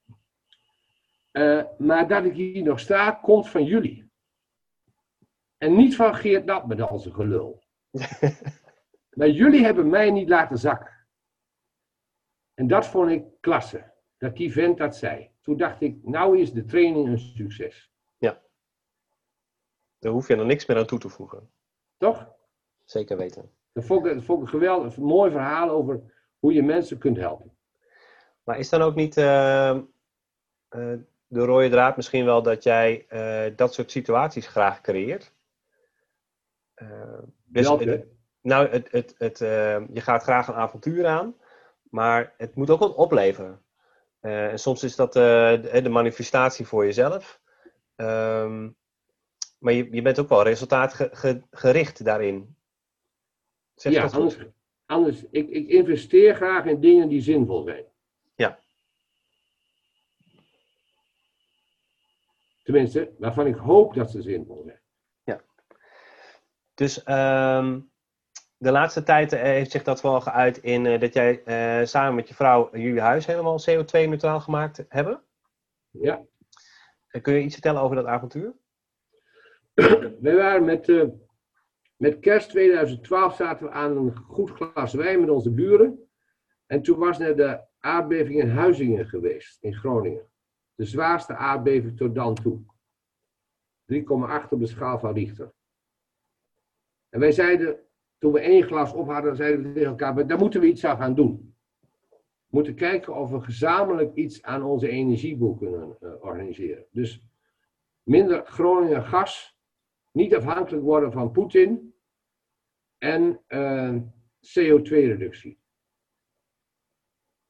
uh, 1.31 1.63
maar 1.77 2.07
dat 2.07 2.25
ik 2.25 2.33
hier 2.33 2.63
nog 2.63 2.79
sta, 2.79 3.11
komt 3.11 3.49
van 3.49 3.63
jullie. 3.63 4.10
En 5.61 5.75
niet 5.75 5.95
van 5.95 6.15
Geert 6.15 6.45
Nat 6.45 6.67
met 6.67 6.81
al 6.81 6.99
zijn 6.99 7.13
gelul. 7.13 7.63
maar 9.17 9.29
jullie 9.29 9.63
hebben 9.63 9.89
mij 9.89 10.11
niet 10.11 10.29
laten 10.29 10.57
zakken. 10.57 11.07
En 12.53 12.67
dat 12.67 12.87
vond 12.87 13.09
ik 13.09 13.23
klasse, 13.39 13.93
dat 14.17 14.35
die 14.35 14.51
vent 14.51 14.77
dat 14.77 14.95
zei. 14.95 15.29
Toen 15.41 15.57
dacht 15.57 15.81
ik, 15.81 16.03
nou 16.03 16.39
is 16.39 16.51
de 16.51 16.65
training 16.65 17.07
een 17.07 17.19
succes. 17.19 17.91
Ja. 18.17 18.41
Daar 19.99 20.11
hoef 20.11 20.27
je 20.27 20.35
er 20.35 20.45
niks 20.45 20.65
meer 20.65 20.77
aan 20.77 20.85
toe 20.85 20.99
te 20.99 21.09
voegen. 21.09 21.51
Toch? 21.97 22.33
Zeker 22.85 23.17
weten. 23.17 23.51
Dat 23.71 23.85
vond 23.85 24.05
ik, 24.05 24.13
dat 24.13 24.23
vond 24.23 24.39
ik 24.39 24.45
een 24.45 24.59
geweldig, 24.59 24.95
een 24.95 25.03
mooi 25.03 25.31
verhaal 25.31 25.69
over 25.69 26.13
hoe 26.39 26.53
je 26.53 26.63
mensen 26.63 26.97
kunt 26.97 27.17
helpen. 27.17 27.57
Maar 28.43 28.59
is 28.59 28.69
dan 28.69 28.81
ook 28.81 28.95
niet 28.95 29.17
uh, 29.17 29.77
uh, 30.69 30.97
de 31.27 31.45
rode 31.45 31.69
draad 31.69 31.95
misschien 31.95 32.25
wel 32.25 32.41
dat 32.41 32.63
jij 32.63 33.05
uh, 33.09 33.55
dat 33.57 33.73
soort 33.73 33.91
situaties 33.91 34.47
graag 34.47 34.81
creëert? 34.81 35.33
Dus, 37.45 37.67
Welke? 37.67 38.07
nou, 38.41 38.67
het, 38.69 38.91
het, 38.91 39.15
het, 39.17 39.37
je 39.93 40.01
gaat 40.01 40.23
graag 40.23 40.47
een 40.47 40.53
avontuur 40.53 41.07
aan, 41.07 41.35
maar 41.89 42.33
het 42.37 42.55
moet 42.55 42.69
ook 42.69 42.79
wat 42.79 42.95
opleveren. 42.95 43.61
Uh, 44.21 44.51
en 44.51 44.59
soms 44.59 44.83
is 44.83 44.95
dat 44.95 45.13
de, 45.13 45.79
de, 45.83 45.89
manifestatie 45.89 46.65
voor 46.65 46.85
jezelf. 46.85 47.41
Um, 47.95 48.75
maar 49.57 49.73
je, 49.73 49.87
je 49.91 50.01
bent 50.01 50.19
ook 50.19 50.29
wel 50.29 50.43
resultaatgericht 50.43 52.03
daarin. 52.03 52.55
Zeg 53.75 53.93
ja, 53.93 54.05
anders, 54.05 54.37
anders 54.85 55.23
ik, 55.31 55.49
ik 55.49 55.67
investeer 55.67 56.35
graag 56.35 56.65
in 56.65 56.79
dingen 56.79 57.09
die 57.09 57.21
zinvol 57.21 57.63
zijn. 57.63 57.85
Ja. 58.35 58.59
Tenminste, 62.63 63.11
waarvan 63.17 63.47
ik 63.47 63.55
hoop 63.55 63.93
dat 63.93 64.11
ze 64.11 64.21
zinvol 64.21 64.63
zijn. 64.65 64.80
Dus 66.81 66.97
um, 66.97 67.91
de 68.57 68.71
laatste 68.71 69.03
tijd 69.03 69.33
eh, 69.33 69.41
heeft 69.41 69.71
zich 69.71 69.83
dat 69.83 70.01
wel 70.01 70.21
geuit 70.21 70.57
in 70.57 70.85
uh, 70.85 70.99
dat 70.99 71.13
jij 71.13 71.41
uh, 71.45 71.85
samen 71.85 72.15
met 72.15 72.27
je 72.27 72.33
vrouw 72.33 72.69
jullie 72.71 73.01
huis 73.01 73.25
helemaal 73.25 73.59
CO2-neutraal 73.69 74.39
gemaakt 74.39 74.85
hebben. 74.87 75.23
Ja. 75.89 76.25
kun 77.21 77.33
je 77.33 77.41
iets 77.41 77.53
vertellen 77.53 77.81
over 77.81 77.95
dat 77.95 78.05
avontuur? 78.05 78.53
Wij 80.21 80.35
waren 80.35 80.65
met, 80.65 81.11
met 81.95 82.19
kerst 82.19 82.49
2012 82.49 83.35
zaten 83.35 83.65
we 83.65 83.71
aan 83.71 83.97
een 83.97 84.15
goed 84.15 84.49
glas 84.49 84.93
wijn 84.93 85.19
met 85.19 85.29
onze 85.29 85.51
buren. 85.51 86.09
En 86.65 86.81
toen 86.81 86.99
was 86.99 87.17
net 87.17 87.37
de 87.37 87.61
aardbeving 87.79 88.39
in 88.39 88.49
Huizingen 88.49 89.05
geweest, 89.05 89.57
in 89.63 89.75
Groningen. 89.75 90.29
De 90.75 90.85
zwaarste 90.85 91.35
aardbeving 91.35 91.97
tot 91.97 92.15
dan 92.15 92.35
toe. 92.35 92.61
3,8 93.93 94.49
op 94.49 94.59
de 94.59 94.67
schaal 94.67 94.99
van 94.99 95.13
Richter. 95.13 95.53
En 97.11 97.19
wij 97.19 97.31
zeiden, 97.31 97.79
toen 98.17 98.31
we 98.31 98.39
één 98.39 98.63
glas 98.63 98.93
op 98.93 99.07
hadden, 99.07 99.35
zeiden 99.35 99.63
we 99.63 99.71
tegen 99.71 99.89
elkaar, 99.89 100.27
daar 100.27 100.37
moeten 100.37 100.61
we 100.61 100.67
iets 100.67 100.85
aan 100.85 100.97
gaan 100.97 101.15
doen. 101.15 101.55
We 102.09 102.57
moeten 102.57 102.75
kijken 102.75 103.15
of 103.15 103.29
we 103.29 103.41
gezamenlijk 103.41 104.15
iets 104.15 104.43
aan 104.43 104.63
onze 104.63 104.89
energieboel 104.89 105.55
kunnen 105.55 105.97
uh, 106.01 106.13
organiseren. 106.19 106.85
Dus 106.91 107.27
minder 108.03 108.45
Groningen 108.45 109.03
gas, 109.03 109.59
niet 110.11 110.35
afhankelijk 110.35 110.83
worden 110.83 111.11
van 111.11 111.31
Poetin 111.31 111.93
en 112.97 113.41
eh, 113.47 113.95
CO2-reductie. 114.41 115.59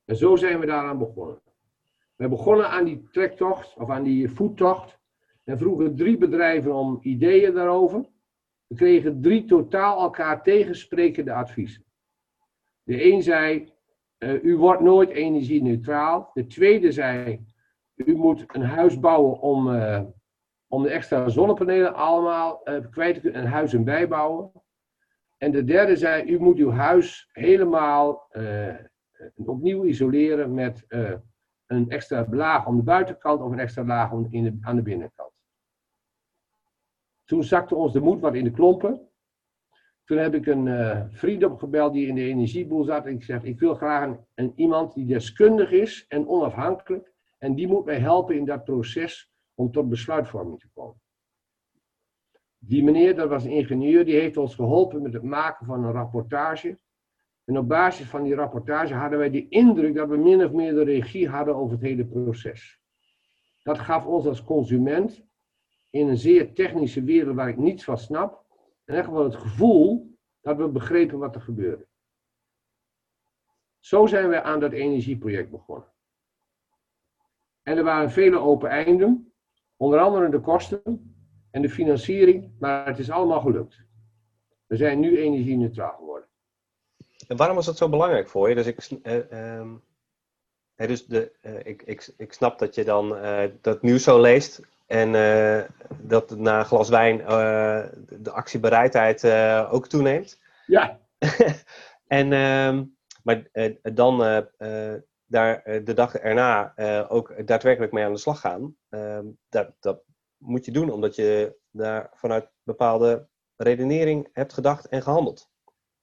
En 0.05 0.15
zo 0.15 0.35
zijn 0.35 0.59
we 0.59 0.65
daaraan 0.65 0.97
begonnen. 0.97 1.41
We 2.15 2.29
begonnen 2.29 2.69
aan 2.69 2.85
die 2.85 3.07
trektocht, 3.11 3.77
of 3.77 3.89
aan 3.89 4.03
die 4.03 4.29
voettocht, 4.29 4.99
en 5.43 5.57
vroegen 5.57 5.95
drie 5.95 6.17
bedrijven 6.17 6.73
om 6.73 6.99
ideeën 7.01 7.53
daarover. 7.53 8.09
We 8.71 8.77
kregen 8.77 9.21
drie 9.21 9.45
totaal 9.45 10.01
elkaar 10.01 10.43
tegensprekende 10.43 11.33
adviezen. 11.33 11.85
De 12.83 13.05
een 13.05 13.23
zei, 13.23 13.73
uh, 14.19 14.43
u 14.43 14.57
wordt 14.57 14.81
nooit 14.81 15.09
energie-neutraal. 15.09 16.31
De 16.33 16.47
tweede 16.47 16.91
zei, 16.91 17.45
u 17.95 18.15
moet 18.15 18.43
een 18.47 18.63
huis 18.63 18.99
bouwen 18.99 19.39
om, 19.39 19.67
uh, 19.67 20.01
om 20.67 20.83
de 20.83 20.89
extra 20.89 21.29
zonnepanelen 21.29 21.93
allemaal 21.93 22.61
uh, 22.63 22.85
kwijt 22.89 23.15
te 23.15 23.21
kunnen, 23.21 23.53
en 23.71 23.83
bijbouwen. 23.83 24.51
En 25.37 25.51
de 25.51 25.63
derde 25.63 25.95
zei, 25.95 26.31
u 26.31 26.39
moet 26.39 26.57
uw 26.57 26.71
huis 26.71 27.29
helemaal 27.31 28.29
opnieuw 29.35 29.85
isoleren 29.85 30.53
met 30.53 30.85
een 31.65 31.89
extra 31.89 32.27
laag 32.29 32.67
om 32.67 32.75
de 32.75 32.83
buitenkant 32.83 33.41
of 33.41 33.51
een 33.51 33.59
extra 33.59 33.83
laag 33.83 34.11
aan 34.61 34.75
de 34.75 34.81
binnenkant. 34.81 35.30
Toen 37.31 37.43
zakte 37.43 37.75
ons 37.75 37.93
de 37.93 37.99
moed 37.99 38.19
wat 38.19 38.35
in 38.35 38.43
de 38.43 38.51
klompen. 38.51 39.07
Toen 40.05 40.17
heb 40.17 40.33
ik 40.33 40.45
een 40.45 40.65
uh, 40.65 41.01
vriend 41.09 41.43
opgebeld 41.43 41.93
die 41.93 42.07
in 42.07 42.15
de 42.15 42.21
energieboel 42.21 42.83
zat. 42.83 43.05
En 43.05 43.13
ik 43.13 43.23
zeg, 43.23 43.43
ik 43.43 43.59
wil 43.59 43.75
graag 43.75 44.03
een, 44.03 44.19
een, 44.35 44.53
iemand 44.55 44.93
die 44.93 45.05
deskundig 45.05 45.71
is 45.71 46.05
en 46.07 46.27
onafhankelijk. 46.27 47.13
En 47.37 47.55
die 47.55 47.67
moet 47.67 47.85
mij 47.85 47.99
helpen 47.99 48.35
in 48.35 48.45
dat 48.45 48.63
proces 48.63 49.31
om 49.53 49.71
tot 49.71 49.89
besluitvorming 49.89 50.59
te 50.59 50.67
komen. 50.73 51.01
Die 52.57 52.83
meneer, 52.83 53.15
dat 53.15 53.29
was 53.29 53.43
een 53.43 53.51
ingenieur, 53.51 54.05
die 54.05 54.19
heeft 54.19 54.37
ons 54.37 54.55
geholpen 54.55 55.01
met 55.01 55.13
het 55.13 55.23
maken 55.23 55.65
van 55.65 55.83
een 55.83 55.91
rapportage. 55.91 56.79
En 57.45 57.57
op 57.57 57.67
basis 57.67 58.09
van 58.09 58.23
die 58.23 58.35
rapportage 58.35 58.93
hadden 58.93 59.19
wij 59.19 59.29
de 59.29 59.47
indruk 59.47 59.95
dat 59.95 60.09
we 60.09 60.17
min 60.17 60.45
of 60.45 60.51
meer 60.51 60.73
de 60.73 60.83
regie 60.83 61.29
hadden 61.29 61.55
over 61.55 61.71
het 61.71 61.85
hele 61.85 62.05
proces. 62.05 62.79
Dat 63.63 63.79
gaf 63.79 64.05
ons 64.05 64.25
als 64.25 64.43
consument 64.43 65.29
in 65.91 66.07
een 66.07 66.17
zeer 66.17 66.53
technische 66.53 67.03
wereld 67.03 67.35
waar 67.35 67.49
ik 67.49 67.57
niets 67.57 67.83
van 67.83 67.97
snap, 67.97 68.45
en 68.85 68.95
echt 68.95 69.09
wel 69.09 69.23
het 69.23 69.35
gevoel 69.35 70.15
dat 70.41 70.57
we 70.57 70.67
begrepen 70.67 71.17
wat 71.17 71.35
er 71.35 71.41
gebeurde. 71.41 71.87
Zo 73.79 74.05
zijn 74.05 74.29
we 74.29 74.41
aan 74.41 74.59
dat 74.59 74.71
energieproject 74.71 75.49
begonnen. 75.49 75.91
En 77.63 77.77
er 77.77 77.83
waren 77.83 78.11
vele 78.11 78.39
open 78.39 78.69
einden, 78.69 79.33
onder 79.75 79.99
andere 79.99 80.29
de 80.29 80.39
kosten 80.39 81.15
en 81.51 81.61
de 81.61 81.69
financiering, 81.69 82.51
maar 82.59 82.85
het 82.85 82.99
is 82.99 83.09
allemaal 83.09 83.41
gelukt. 83.41 83.85
We 84.67 84.75
zijn 84.75 84.99
nu 84.99 85.17
energie-neutraal 85.17 85.95
geworden. 85.95 86.27
En 87.27 87.37
waarom 87.37 87.55
was 87.55 87.65
dat 87.65 87.77
zo 87.77 87.89
belangrijk 87.89 88.29
voor 88.29 88.49
je? 88.49 88.55
Dus 88.55 88.67
ik, 88.67 88.89
uh, 89.03 89.57
um, 89.59 89.83
dus 90.75 91.05
de, 91.05 91.31
uh, 91.41 91.65
ik, 91.65 91.81
ik, 91.83 92.13
ik 92.17 92.33
snap 92.33 92.59
dat 92.59 92.75
je 92.75 92.83
dan 92.83 93.15
uh, 93.15 93.43
dat 93.61 93.81
nieuws 93.81 94.03
zo 94.03 94.21
leest 94.21 94.61
en 94.91 95.13
uh, 95.13 95.63
dat 96.01 96.37
na 96.37 96.59
een 96.59 96.65
glas 96.65 96.89
wijn 96.89 97.19
uh, 97.19 97.83
de 98.09 98.31
actiebereidheid 98.31 99.23
uh, 99.23 99.69
ook 99.71 99.87
toeneemt. 99.87 100.41
Ja. 100.65 100.99
en, 102.07 102.33
ehm, 102.33 102.83
maar 103.23 103.49
dan 103.81 104.17
daar 105.25 105.63
de 105.63 105.93
dag 105.93 106.15
erna 106.15 106.73
ook 107.07 107.47
daadwerkelijk 107.47 107.91
mee 107.91 108.05
aan 108.05 108.13
de 108.13 108.19
slag 108.19 108.39
gaan. 108.39 108.75
Ehm, 108.89 109.25
dat, 109.49 109.73
dat 109.79 110.03
moet 110.37 110.65
je 110.65 110.71
doen 110.71 110.91
omdat 110.91 111.15
je 111.15 111.57
daar 111.69 112.09
vanuit 112.13 112.49
bepaalde 112.63 113.27
redenering 113.55 114.29
hebt 114.33 114.53
gedacht 114.53 114.87
en 114.87 115.01
gehandeld. 115.01 115.49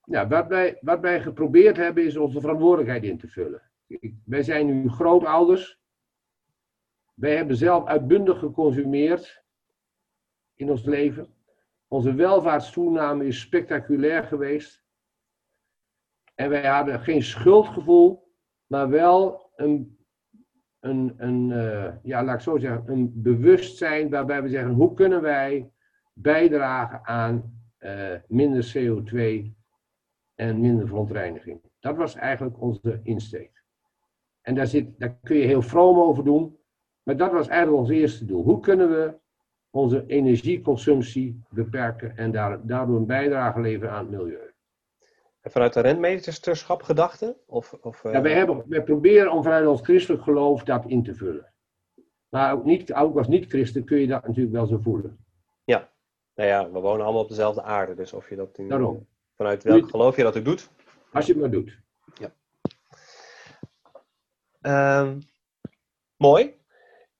Ja, 0.05 0.29
wat 0.29 0.47
wij, 0.47 0.79
wat 0.81 1.01
wij 1.01 1.21
geprobeerd 1.21 1.77
hebben 1.77 2.05
is 2.05 2.17
onze 2.17 2.41
verantwoordelijkheid 2.41 3.03
in 3.03 3.19
te 3.19 3.29
vullen. 3.29 3.63
Wij 4.25 4.43
zijn 4.43 4.67
nu 4.67 4.89
grootouders 4.89 5.81
wij 7.19 7.37
hebben 7.37 7.57
zelf 7.57 7.87
uitbundig 7.87 8.39
geconsumeerd 8.39 9.45
in 10.55 10.71
ons 10.71 10.85
leven. 10.85 11.29
Onze 11.89 12.15
welvaartstoename 12.15 13.27
is 13.27 13.41
spectaculair 13.41 14.25
geweest. 14.25 14.85
En 16.35 16.49
wij 16.49 16.67
hadden 16.67 17.01
geen 17.01 17.23
schuldgevoel, 17.23 18.33
maar 18.67 18.89
wel 18.89 19.51
een, 19.57 19.99
een, 20.81 21.15
een 21.17 21.53
eh, 21.53 21.95
ja, 22.03 22.25
laat 22.25 22.35
ik 22.35 22.41
zo 22.41 22.59
zeggen, 22.59 22.93
een 22.93 23.23
bewustzijn 23.23 24.11
waarbij 24.11 24.43
we 24.43 24.49
zeggen, 24.49 24.73
hoe 24.73 24.95
kunnen 24.95 25.23
wij 25.23 25.73
bijdragen 26.13 27.07
aan 27.07 27.63
eh, 27.77 28.15
minder 28.27 28.73
CO2 28.77 29.47
en 30.35 30.61
minder 30.61 30.87
verontreiniging. 30.87 31.61
Dat 31.81 31.97
was 31.97 32.15
eigenlijk 32.15 32.61
onze 32.61 33.01
insteek. 33.03 33.65
En 34.41 34.55
daar, 34.55 34.67
zit, 34.67 34.99
daar 34.99 35.19
kun 35.23 35.37
je 35.37 35.47
heel 35.47 35.63
vroom 35.63 35.99
over 35.99 36.25
doen, 36.25 36.58
maar 37.09 37.17
dat 37.17 37.33
was 37.33 37.49
eigenlijk 37.49 37.79
ons 37.79 37.91
eerste 37.91 38.25
doel. 38.25 38.43
Hoe 38.43 38.61
kunnen 38.61 38.91
we 38.91 39.15
onze 39.71 40.05
energieconsumptie 40.07 41.43
beperken 41.51 42.17
en 42.17 42.31
daar, 42.31 42.67
daardoor 42.67 42.97
een 42.97 43.07
bijdrage 43.07 43.61
leveren 43.61 43.93
aan 43.93 44.07
het 44.07 44.11
milieu? 44.11 44.53
En 45.41 45.51
vanuit 45.51 45.73
de 45.73 45.81
rentmeesterschap 45.81 46.83
gedachte? 46.83 47.37
Of, 47.47 47.73
of, 47.81 48.03
ja, 48.03 48.21
wij, 48.21 48.33
hebben, 48.33 48.65
wij 48.67 48.83
proberen 48.83 49.33
om 49.33 49.43
vanuit 49.43 49.67
ons 49.67 49.81
christelijk 49.81 50.23
geloof 50.23 50.65
dat 50.65 50.85
in 50.87 51.03
te 51.03 51.15
vullen. 51.15 51.53
Maar 52.29 52.53
ook, 52.53 52.65
niet, 52.65 52.95
ook 52.95 53.17
als 53.17 53.29
niet-christen 53.29 53.85
kun 53.85 53.99
je 53.99 54.07
dat 54.07 54.27
natuurlijk 54.27 54.55
wel 54.55 54.67
zo 54.67 54.79
voelen. 54.79 55.25
Ja, 55.65 55.91
nou 56.35 56.49
ja, 56.49 56.71
we 56.71 56.81
wonen 56.81 57.05
allemaal 57.05 57.23
op 57.23 57.29
dezelfde 57.29 57.63
aarde. 57.63 57.95
Dus 57.95 58.13
of 58.13 58.29
je 58.29 58.37
dat 58.37 58.57
Daarom. 58.57 59.07
vanuit 59.37 59.63
welk 59.63 59.89
geloof 59.89 60.17
je 60.17 60.23
dat 60.23 60.37
ook 60.37 60.45
doet. 60.45 60.71
Als 61.13 61.27
je 61.27 61.33
het 61.33 61.41
maar 61.41 61.51
doet. 61.51 61.79
Ehm, 64.61 65.21
mooi. 66.17 66.57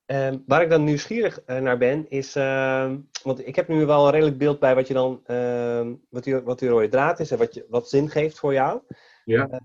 Ehm, 0.09 0.39
waar 0.47 0.63
ik 0.63 0.71
dan 0.71 0.85
nieuwsgierig 0.85 1.41
eh, 1.45 1.59
naar 1.59 1.79
ben, 1.79 2.11
is. 2.11 2.37
ehm, 2.37 2.99
want 3.23 3.47
ik 3.47 3.57
heb 3.57 3.69
nu 3.69 3.87
wel 3.87 4.05
een 4.05 4.13
redelijk 4.13 4.39
beeld 4.39 4.59
bij 4.59 4.75
wat 4.75 4.89
je 4.89 4.95
dan. 4.95 5.21
ehm, 5.25 5.95
wat, 6.11 6.25
die, 6.25 6.41
wat 6.41 6.59
die 6.59 6.69
rode 6.69 6.89
draad 6.89 7.21
is 7.21 7.31
en 7.31 7.39
wat, 7.39 7.55
je, 7.55 7.67
wat 7.69 7.89
zin 7.89 8.09
geeft 8.09 8.39
voor 8.39 8.53
jou. 8.53 8.81
Ja. 9.25 9.61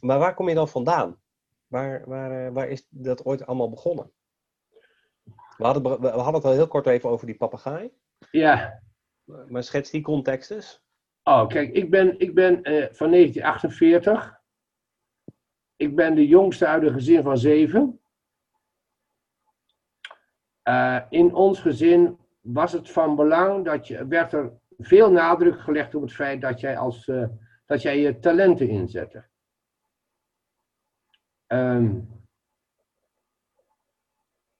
Maar 0.00 0.18
waar 0.18 0.34
kom 0.34 0.48
je 0.48 0.54
dan 0.54 0.68
vandaan? 0.68 1.20
Waar, 1.66 2.02
waar, 2.06 2.46
eh, 2.46 2.52
waar 2.52 2.68
is 2.68 2.86
dat 2.90 3.24
ooit 3.24 3.46
allemaal 3.46 3.70
begonnen? 3.70 4.12
We 5.56 5.64
hadden, 5.64 5.82
we 6.00 6.08
hadden 6.08 6.34
het 6.34 6.44
al 6.44 6.52
heel 6.52 6.68
kort 6.68 6.86
even 6.86 7.10
over 7.10 7.26
die 7.26 7.36
papegaai. 7.36 7.90
Ja. 8.30 8.82
Maar 9.48 9.62
schets 9.62 9.90
die 9.90 10.02
context 10.02 10.50
eens. 10.50 10.84
Oh, 11.22 11.46
kijk, 11.48 11.72
ik 11.72 11.90
ben, 11.90 12.18
ik 12.18 12.34
ben 12.34 12.62
eh, 12.62 12.72
van 12.92 13.10
1948. 13.10 14.40
Ik 15.76 15.96
ben 15.96 16.14
de 16.14 16.26
jongste 16.26 16.66
uit 16.66 16.82
een 16.82 16.92
gezin 16.92 17.22
van 17.22 17.38
zeven. 17.38 17.98
Eh, 20.64 21.00
in 21.08 21.34
ons 21.34 21.60
gezin 21.60 22.18
was 22.40 22.72
het 22.72 22.90
van 22.90 23.16
belang 23.16 23.64
dat 23.64 23.86
je, 23.86 24.06
werd 24.06 24.32
er 24.32 24.52
veel 24.78 25.10
nadruk 25.10 25.60
gelegd 25.60 25.94
op 25.94 26.02
het 26.02 26.12
feit 26.12 26.40
dat 26.40 26.60
jij, 26.60 26.78
als, 26.78 27.08
eh, 27.08 27.28
dat 27.66 27.82
jij 27.82 27.98
je 27.98 28.18
talenten 28.18 28.68
inzette. 28.68 29.24
Ehm, 31.46 32.00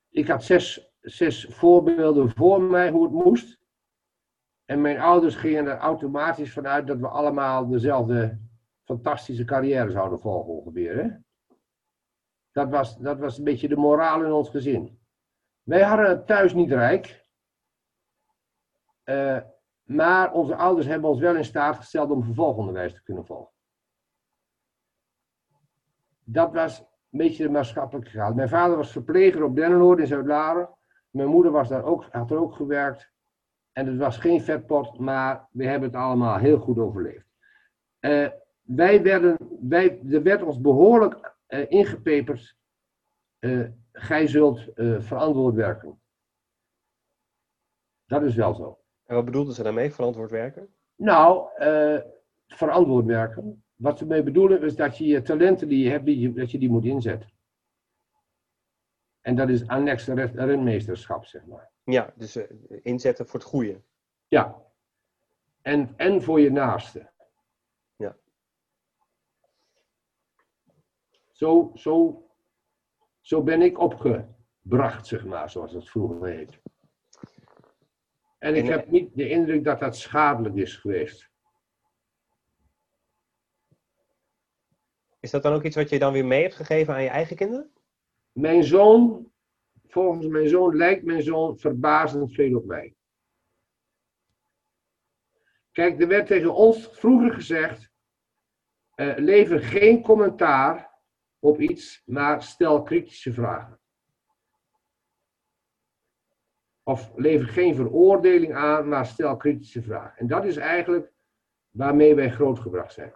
ik 0.08 0.28
had 0.28 0.44
zes, 0.44 0.92
zes 1.00 1.46
voorbeelden 1.50 2.30
voor 2.30 2.62
mij 2.62 2.90
hoe 2.90 3.02
het 3.02 3.12
moest. 3.12 3.58
En 4.64 4.80
mijn 4.80 4.98
ouders 4.98 5.36
gingen 5.36 5.66
er 5.66 5.76
automatisch 5.76 6.52
vanuit 6.52 6.86
dat 6.86 6.98
we 6.98 7.08
allemaal 7.08 7.68
dezelfde 7.68 8.38
fantastische 8.82 9.44
carrière 9.44 9.90
zouden 9.90 10.20
volgen 10.20 10.52
ongeveer. 10.52 10.96
Hè? 10.96 11.08
Dat, 12.52 12.70
was, 12.70 12.98
dat 12.98 13.18
was 13.18 13.38
een 13.38 13.44
beetje 13.44 13.68
de 13.68 13.76
moraal 13.76 14.24
in 14.24 14.32
ons 14.32 14.48
gezin. 14.48 15.03
Wij 15.64 15.82
hadden 15.82 16.08
het 16.08 16.26
thuis 16.26 16.54
niet 16.54 16.72
rijk. 16.72 17.28
Eh, 19.02 19.40
maar 19.82 20.32
onze 20.32 20.56
ouders 20.56 20.86
hebben 20.86 21.10
ons 21.10 21.20
wel 21.20 21.36
in 21.36 21.44
staat 21.44 21.76
gesteld 21.76 22.10
om 22.10 22.24
vervolgonderwijs 22.24 22.94
te 22.94 23.02
kunnen 23.02 23.26
volgen. 23.26 23.52
Dat 26.24 26.52
was 26.52 26.80
een 26.80 27.18
beetje 27.18 27.42
de 27.42 27.50
maatschappelijke 27.50 28.10
graad. 28.10 28.34
Mijn 28.34 28.48
vader 28.48 28.76
was 28.76 28.92
verpleger 28.92 29.42
op 29.42 29.56
Dennenoord 29.56 29.98
in 29.98 30.06
Zuid-Laren. 30.06 30.74
Mijn 31.10 31.28
moeder 31.28 31.52
was 31.52 31.68
daar 31.68 31.84
ook, 31.84 32.04
had 32.10 32.30
er 32.30 32.38
ook 32.38 32.54
gewerkt. 32.54 33.12
En 33.72 33.86
het 33.86 33.96
was 33.96 34.18
geen 34.18 34.40
vetpot, 34.40 34.98
maar 34.98 35.48
we 35.50 35.66
hebben 35.66 35.88
het 35.88 35.98
allemaal 35.98 36.38
heel 36.38 36.58
goed 36.58 36.78
overleefd. 36.78 37.26
Eh, 37.98 38.28
wij 38.60 39.02
werden, 39.02 39.36
wij, 39.60 40.00
er 40.10 40.22
werd 40.22 40.42
ons 40.42 40.60
behoorlijk 40.60 41.36
eh, 41.46 41.70
ingepeperd. 41.70 42.56
Gij 43.94 44.26
zult 44.26 44.72
eh, 44.72 45.00
verantwoord 45.00 45.54
werken. 45.54 46.00
Dat 48.06 48.22
is 48.22 48.34
wel 48.34 48.54
zo. 48.54 48.78
En 49.04 49.14
wat 49.14 49.24
bedoelden 49.24 49.54
ze 49.54 49.62
daarmee, 49.62 49.92
verantwoord 49.92 50.30
werken? 50.30 50.74
Nou, 50.96 51.48
eh, 51.56 52.00
verantwoord 52.46 53.06
werken. 53.06 53.64
Wat 53.74 53.98
ze 53.98 54.06
mee 54.06 54.22
bedoelen 54.22 54.62
is 54.62 54.76
dat 54.76 54.98
je 54.98 55.06
je 55.06 55.22
talenten 55.22 55.68
die 55.68 55.84
je 55.84 55.90
hebt, 55.90 56.04
die 56.04 56.18
je, 56.18 56.32
dat 56.32 56.50
je 56.50 56.58
die 56.58 56.70
moet 56.70 56.84
inzetten. 56.84 57.32
En 59.20 59.36
dat 59.36 59.48
is 59.48 59.66
annex 59.68 60.06
ren- 60.06 60.34
renmeesterschap, 60.34 61.24
zeg 61.24 61.46
maar. 61.46 61.70
Ja, 61.84 62.12
dus 62.16 62.36
eh, 62.36 62.50
inzetten 62.82 63.26
voor 63.26 63.40
het 63.40 63.48
goede. 63.48 63.82
Ja. 64.28 64.62
En, 65.62 65.94
en 65.96 66.22
voor 66.22 66.40
je 66.40 66.50
naaste. 66.50 67.10
Ja. 67.96 68.16
Zo, 71.32 71.70
zo, 71.74 72.23
zo 73.24 73.42
ben 73.42 73.62
ik 73.62 73.78
opgebracht, 73.78 75.06
zeg 75.06 75.24
maar, 75.24 75.50
zoals 75.50 75.72
het 75.72 75.88
vroeger 75.88 76.26
heet. 76.28 76.60
En 78.38 78.54
ik 78.54 78.66
heb 78.66 78.90
niet 78.90 79.16
de 79.16 79.28
indruk 79.28 79.64
dat 79.64 79.80
dat 79.80 79.96
schadelijk 79.96 80.54
is 80.54 80.76
geweest. 80.76 81.30
Is 85.20 85.30
dat 85.30 85.42
dan 85.42 85.52
ook 85.52 85.62
iets 85.62 85.76
wat 85.76 85.90
je 85.90 85.98
dan 85.98 86.12
weer 86.12 86.24
mee 86.24 86.42
hebt 86.42 86.54
gegeven 86.54 86.94
aan 86.94 87.02
je 87.02 87.08
eigen 87.08 87.36
kinderen? 87.36 87.72
Mijn 88.32 88.64
zoon, 88.64 89.32
volgens 89.86 90.26
mijn 90.26 90.48
zoon 90.48 90.76
lijkt 90.76 91.04
mijn 91.04 91.22
zoon 91.22 91.58
verbazend 91.58 92.34
veel 92.34 92.56
op 92.56 92.64
mij. 92.64 92.94
Kijk, 95.72 96.00
er 96.00 96.08
werd 96.08 96.26
tegen 96.26 96.54
ons 96.54 96.88
vroeger 96.92 97.32
gezegd: 97.32 97.90
eh, 98.94 99.16
lever 99.16 99.60
geen 99.60 100.02
commentaar 100.02 100.93
op 101.44 101.60
iets, 101.60 102.02
maar 102.06 102.42
stel 102.42 102.82
kritische 102.82 103.32
vragen. 103.32 103.78
Of 106.82 107.12
lever 107.16 107.48
geen 107.48 107.74
veroordeling 107.74 108.54
aan, 108.54 108.88
maar 108.88 109.06
stel 109.06 109.36
kritische 109.36 109.82
vragen. 109.82 110.18
En 110.18 110.26
dat 110.26 110.44
is 110.44 110.56
eigenlijk 110.56 111.12
waarmee 111.70 112.14
wij 112.14 112.30
grootgebracht 112.30 112.92
zijn. 112.92 113.14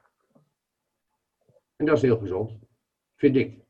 En 1.76 1.86
dat 1.86 1.96
is 1.96 2.02
heel 2.02 2.18
gezond, 2.18 2.58
vind 3.16 3.36
ik. 3.36 3.66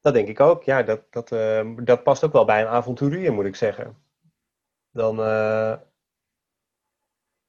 Dat 0.00 0.14
denk 0.14 0.28
ik 0.28 0.40
ook. 0.40 0.62
Ja, 0.62 0.82
dat, 0.82 1.12
dat, 1.12 1.32
eh, 1.32 1.76
dat 1.76 2.02
past 2.02 2.24
ook 2.24 2.32
wel 2.32 2.44
bij 2.44 2.60
een 2.60 2.68
avonturier, 2.68 3.32
moet 3.32 3.44
ik 3.44 3.56
zeggen. 3.56 4.02
Dan, 4.90 5.20
eh, 5.20 5.80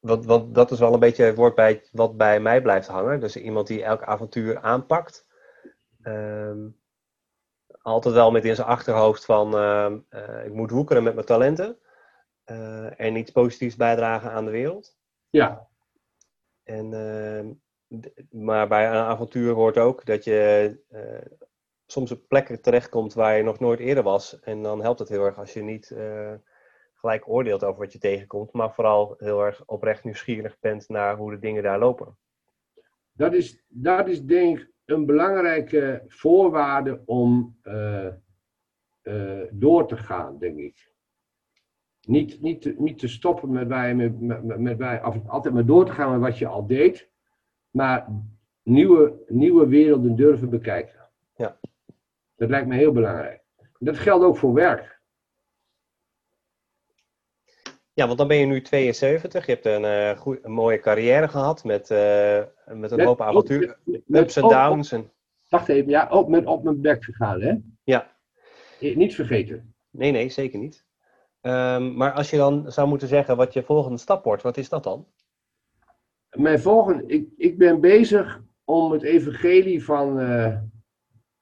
want, 0.07 0.25
want 0.25 0.55
dat 0.55 0.71
is 0.71 0.79
wel 0.79 0.93
een 0.93 0.99
beetje 0.99 1.23
het 1.23 1.35
woord 1.35 1.55
bij, 1.55 1.83
wat 1.91 2.17
bij 2.17 2.39
mij 2.39 2.61
blijft 2.61 2.87
hangen. 2.87 3.19
Dus 3.19 3.35
iemand 3.37 3.67
die 3.67 3.83
elk 3.83 4.03
avontuur 4.03 4.59
aanpakt. 4.59 5.27
Ehm, 6.01 6.67
altijd 7.81 8.13
wel 8.13 8.31
met 8.31 8.45
in 8.45 8.55
zijn 8.55 8.67
achterhoofd 8.67 9.25
van 9.25 9.57
ehm, 9.57 9.99
eh, 10.09 10.45
ik 10.45 10.53
moet 10.53 10.71
woekeren 10.71 11.03
met 11.03 11.13
mijn 11.13 11.25
talenten. 11.25 11.77
eh, 12.43 12.99
en 12.99 13.15
iets 13.15 13.31
positiefs 13.31 13.75
bijdragen 13.75 14.31
aan 14.31 14.45
de 14.45 14.51
wereld. 14.51 14.97
Ja, 15.29 15.67
En, 16.63 16.93
ehm, 16.93 17.53
maar 18.31 18.67
bij 18.67 18.87
een 18.87 18.93
avontuur 18.93 19.53
hoort 19.53 19.77
ook 19.77 20.05
dat 20.05 20.23
je 20.23 20.79
eh, 20.89 21.31
soms 21.85 22.11
op 22.11 22.27
plekken 22.27 22.61
terechtkomt 22.61 23.13
waar 23.13 23.37
je 23.37 23.43
nog 23.43 23.59
nooit 23.59 23.79
eerder 23.79 24.03
was. 24.03 24.39
En 24.39 24.63
dan 24.63 24.81
helpt 24.81 24.99
het 24.99 25.09
heel 25.09 25.25
erg 25.25 25.37
als 25.37 25.53
je 25.53 25.63
niet 25.63 25.95
gelijk 26.97 27.29
oordeelt 27.29 27.63
over 27.63 27.79
wat 27.79 27.93
je 27.93 27.99
tegenkomt, 27.99 28.51
maar 28.51 28.73
vooral 28.73 29.15
heel 29.17 29.45
erg 29.45 29.65
oprecht 29.65 30.03
nieuwsgierig 30.03 30.59
bent 30.59 30.89
naar 30.89 31.15
hoe 31.15 31.31
de 31.31 31.39
dingen 31.39 31.63
daar 31.63 31.79
lopen. 31.79 32.17
dat 33.11 33.33
is, 33.33 33.63
dat 33.67 34.07
is 34.07 34.23
denk 34.23 34.59
ik 34.59 34.71
een 34.85 35.05
belangrijke 35.05 36.03
voorwaarde 36.07 37.01
om 37.05 37.57
eh, 37.61 38.07
eh, 39.01 39.47
door 39.51 39.87
te 39.87 39.97
gaan, 39.97 40.37
denk 40.37 40.57
ik. 40.57 40.91
Niet, 42.01 42.41
niet, 42.41 42.61
te, 42.61 42.75
niet 42.77 42.99
te 42.99 43.07
stoppen 43.07 43.51
met, 43.51 43.67
bij, 43.67 43.95
met, 43.95 44.21
met, 44.21 44.59
met 44.59 44.77
bij, 44.77 45.03
of 45.03 45.27
altijd 45.27 45.53
maar 45.53 45.65
door 45.65 45.85
te 45.85 45.91
gaan 45.91 46.11
met 46.11 46.29
wat 46.29 46.37
je 46.37 46.47
al 46.47 46.67
deed, 46.67 47.09
maar 47.69 48.07
nieuwe, 48.63 49.23
nieuwe 49.27 49.67
werelden 49.67 50.15
durven 50.15 50.49
bekijken. 50.49 51.09
Ja. 51.35 51.59
Dat 52.35 52.49
lijkt 52.49 52.67
me 52.67 52.75
heel 52.75 52.91
belangrijk. 52.91 53.43
Dat 53.79 53.97
geldt 53.97 54.23
ook 54.23 54.37
voor 54.37 54.53
werk. 54.53 54.96
Ja, 57.97 58.05
want 58.05 58.17
dan 58.17 58.27
ben 58.27 58.37
je 58.37 58.45
nu 58.45 58.61
72, 58.61 59.45
je 59.45 59.51
hebt 59.51 59.65
een, 59.65 59.85
eh, 59.85 60.17
goeie- 60.17 60.39
een 60.43 60.51
mooie 60.51 60.79
carrière 60.79 61.27
gehad 61.27 61.63
met, 61.63 61.91
eh, 61.91 62.43
met 62.65 62.91
een 62.91 62.97
Met- 62.97 63.05
hoop 63.05 63.17
met- 64.05 64.21
ups 64.23 64.35
en 64.35 64.41
downs. 64.47 64.91
En, 64.91 65.11
Wacht 65.49 65.69
even, 65.69 65.89
ja, 65.89 66.07
op 66.09 66.27
met, 66.29 66.45
op 66.45 66.63
mijn 66.63 66.81
bek 66.81 67.03
gegaan, 67.03 67.41
hè? 67.41 67.55
ja, 67.83 68.15
Eh, 68.79 68.95
Niet 68.95 69.15
vergeten. 69.15 69.75
nee, 69.89 70.11
nee, 70.11 70.29
zeker 70.29 70.59
niet. 70.59 70.85
Ehm, 71.41 71.95
maar 71.95 72.11
als 72.11 72.29
je 72.29 72.37
dan 72.37 72.71
zou 72.71 72.87
moeten 72.87 73.07
zeggen 73.07 73.37
wat 73.37 73.53
je 73.53 73.63
volgende 73.63 73.97
stap 73.97 74.23
wordt, 74.23 74.43
wat 74.43 74.57
is 74.57 74.69
dat 74.69 74.83
dan? 74.83 75.07
mijn 76.29 76.59
volgende, 76.59 77.05
ik, 77.05 77.27
ik 77.37 77.57
ben 77.57 77.81
bezig 77.81 78.41
om 78.63 78.91
het 78.91 79.03
evangelie 79.03 79.83
van, 79.83 80.19
uh, 80.19 80.57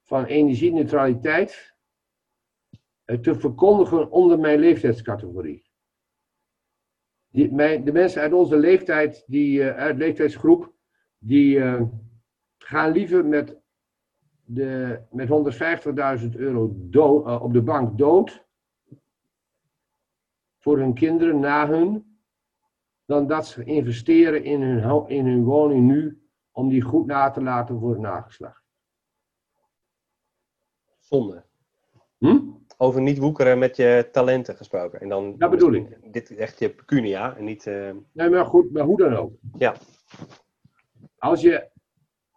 van 0.03 0.25
energieneutraliteit 0.25 1.75
uh, 3.05 3.17
te 3.17 3.35
verkondigen 3.39 4.11
onder 4.11 4.39
mijn 4.39 4.59
leeftijdscategorie. 4.59 5.64
Die, 7.35 7.53
mijn, 7.53 7.83
de 7.83 7.91
mensen 7.91 8.21
uit 8.21 8.33
onze 8.33 8.57
leeftijd, 8.57 9.23
die, 9.27 9.59
uh, 9.59 9.75
uit 9.75 9.97
leeftijdsgroep, 9.97 10.73
die 11.17 11.59
gaan 12.57 12.91
liever 12.91 13.25
met, 13.25 13.57
de, 14.43 14.99
met 15.11 15.29
150.000 16.29 16.35
euro 16.35 16.69
dood, 16.73 17.41
op 17.41 17.53
de 17.53 17.61
bank 17.61 17.97
dood 17.97 18.45
voor 20.57 20.77
hun 20.77 20.93
kinderen 20.93 21.39
na 21.39 21.67
hun, 21.69 22.19
dan 23.05 23.27
dat 23.27 23.47
ze 23.47 23.63
investeren 23.63 24.43
in 24.43 24.61
hun, 24.61 25.07
in 25.07 25.25
hun 25.25 25.43
woning 25.43 25.87
nu 25.87 26.29
om 26.51 26.69
die 26.69 26.81
goed 26.81 27.05
na 27.05 27.29
te 27.29 27.41
laten 27.41 27.79
voor 27.79 27.89
het 27.89 27.99
nageslacht. 27.99 28.63
Zonde. 30.99 31.43
Hm? 32.17 32.39
Over 32.77 33.01
niet 33.01 33.17
woekeren 33.17 33.59
met 33.59 33.75
je 33.75 34.09
talenten 34.11 34.55
gesproken. 34.55 34.99
En 34.99 35.09
dan, 35.09 35.37
dat 35.37 35.49
bedoel 35.49 35.73
ik. 35.73 36.13
Dit 36.13 36.29
is 36.29 36.37
echt 36.37 36.59
je 36.59 36.69
pecunia 36.69 37.35
en 37.37 37.43
niet... 37.43 37.65
Uh... 37.65 37.91
Nee, 38.11 38.29
maar 38.29 38.45
goed, 38.45 38.71
maar 38.71 38.83
hoe 38.83 38.97
dan 38.97 39.15
ook. 39.15 39.33
Ja. 39.57 39.75
Als 41.17 41.41
je... 41.41 41.69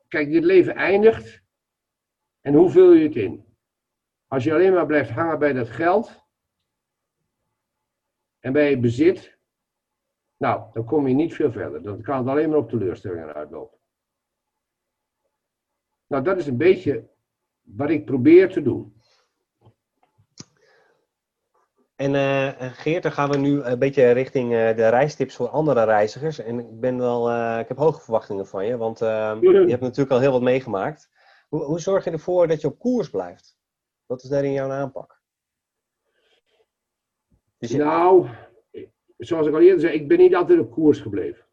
Kijk, 0.09 0.31
dit 0.31 0.45
leven 0.45 0.75
eindigt. 0.75 1.43
En 2.41 2.55
hoe 2.55 2.71
vul 2.71 2.93
je 2.93 3.05
het 3.05 3.17
in? 3.17 3.45
Als 4.27 4.45
je 4.45 4.53
alleen 4.53 4.73
maar 4.73 4.87
blijft 4.87 5.11
hangen 5.11 5.39
bij 5.39 5.53
dat 5.53 5.69
geld. 5.69 6.27
En 8.39 8.53
bij 8.53 8.71
je 8.71 8.79
bezit. 8.79 9.39
Nou, 10.37 10.73
dan 10.73 10.85
kom 10.85 11.09
je 11.09 11.15
niet 11.15 11.35
veel 11.35 11.53
verder. 11.53 11.83
Dan 11.83 12.03
kan 12.03 12.19
het 12.19 12.27
alleen 12.27 12.49
maar 12.49 12.59
op 12.59 12.69
teleurstellingen 12.69 13.35
uitlopen. 13.35 13.79
Nou, 16.07 16.25
dat 16.25 16.39
is 16.39 16.47
een 16.47 16.57
beetje 16.57 17.09
wat 17.61 17.91
ik 17.91 18.05
probeer 18.05 18.53
te 18.53 18.63
doen. 18.63 18.98
En 21.99 22.15
uh, 22.15 22.73
Geert, 22.73 23.03
dan 23.03 23.13
gaan 23.13 23.31
we 23.31 23.37
nu 23.37 23.63
een 23.63 23.79
beetje 23.79 24.11
richting 24.11 24.53
uh, 24.53 24.77
de 24.77 24.89
reistips 24.89 25.37
voor 25.37 25.49
andere 25.49 25.85
reizigers. 25.85 26.39
En 26.39 26.59
ik 26.59 26.81
ben 26.81 26.99
wel, 26.99 27.31
uh, 27.31 27.59
ik 27.61 27.69
heb 27.69 27.77
hoge 27.77 28.01
verwachtingen 28.01 28.47
van 28.47 28.67
je, 28.67 28.77
want 28.77 28.99
je 28.99 29.67
hebt 29.69 29.81
natuurlijk 29.81 30.11
al 30.11 30.21
heel 30.21 30.33
wat 30.33 30.43
meegemaakt. 30.43 31.11
Hoe, 31.49 31.63
hoe, 31.65 31.81
zorg 31.81 32.05
je 32.05 32.11
ervoor 32.11 32.47
dat 32.47 32.61
je 32.61 32.67
op 32.67 32.79
koers 32.79 33.11
blijft? 33.11 33.59
Wat 34.07 34.23
is 34.23 34.29
daarin 34.29 34.53
jouw 34.53 34.71
aanpak? 34.71 35.21
Dus 37.59 37.71
je... 37.71 37.77
Nou, 37.79 38.29
zoals 39.17 39.47
ik 39.47 39.55
al 39.55 39.61
eerder 39.61 39.81
zei, 39.81 39.93
ik 39.93 40.09
ben 40.09 40.19
niet 40.19 40.35
altijd 40.35 40.59
op 40.59 40.71
koers 40.71 41.01
gebleven. 41.01 41.47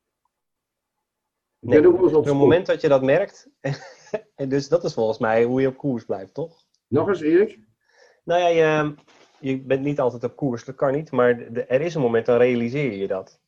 Ik 1.60 1.70
nee, 1.70 1.88
ook 1.88 2.14
op 2.14 2.26
het 2.26 2.34
moment 2.34 2.66
dat 2.66 2.82
je 2.82 2.88
dat 2.88 3.04
merkt, 3.04 3.50
en 4.36 4.50
dus 4.50 4.70
dat 4.70 4.84
is 4.84 4.94
volgens 4.94 5.18
mij 5.18 5.44
hoe 5.44 5.62
je 5.62 5.68
op 5.68 5.78
koers 5.78 6.06
blijft, 6.06 6.34
toch? 6.34 6.66
Nog 6.88 7.08
eens, 7.08 7.22
Erik? 7.22 7.60
Nou 8.24 8.42
ja, 8.42 8.48
je, 8.48 8.96
je 9.46 9.62
bent 9.62 9.82
niet 9.82 10.00
altijd 10.00 10.24
op 10.24 10.36
koers, 10.36 10.66
dat 10.66 10.76
kan 10.76 10.94
niet, 10.94 11.12
maar 11.12 11.40
er 11.54 11.82
is 11.82 11.96
een 11.96 12.02
moment, 12.02 12.26
dan 12.26 12.38
realiseer 12.38 12.92
je 12.92 13.08
dat. 13.08 13.40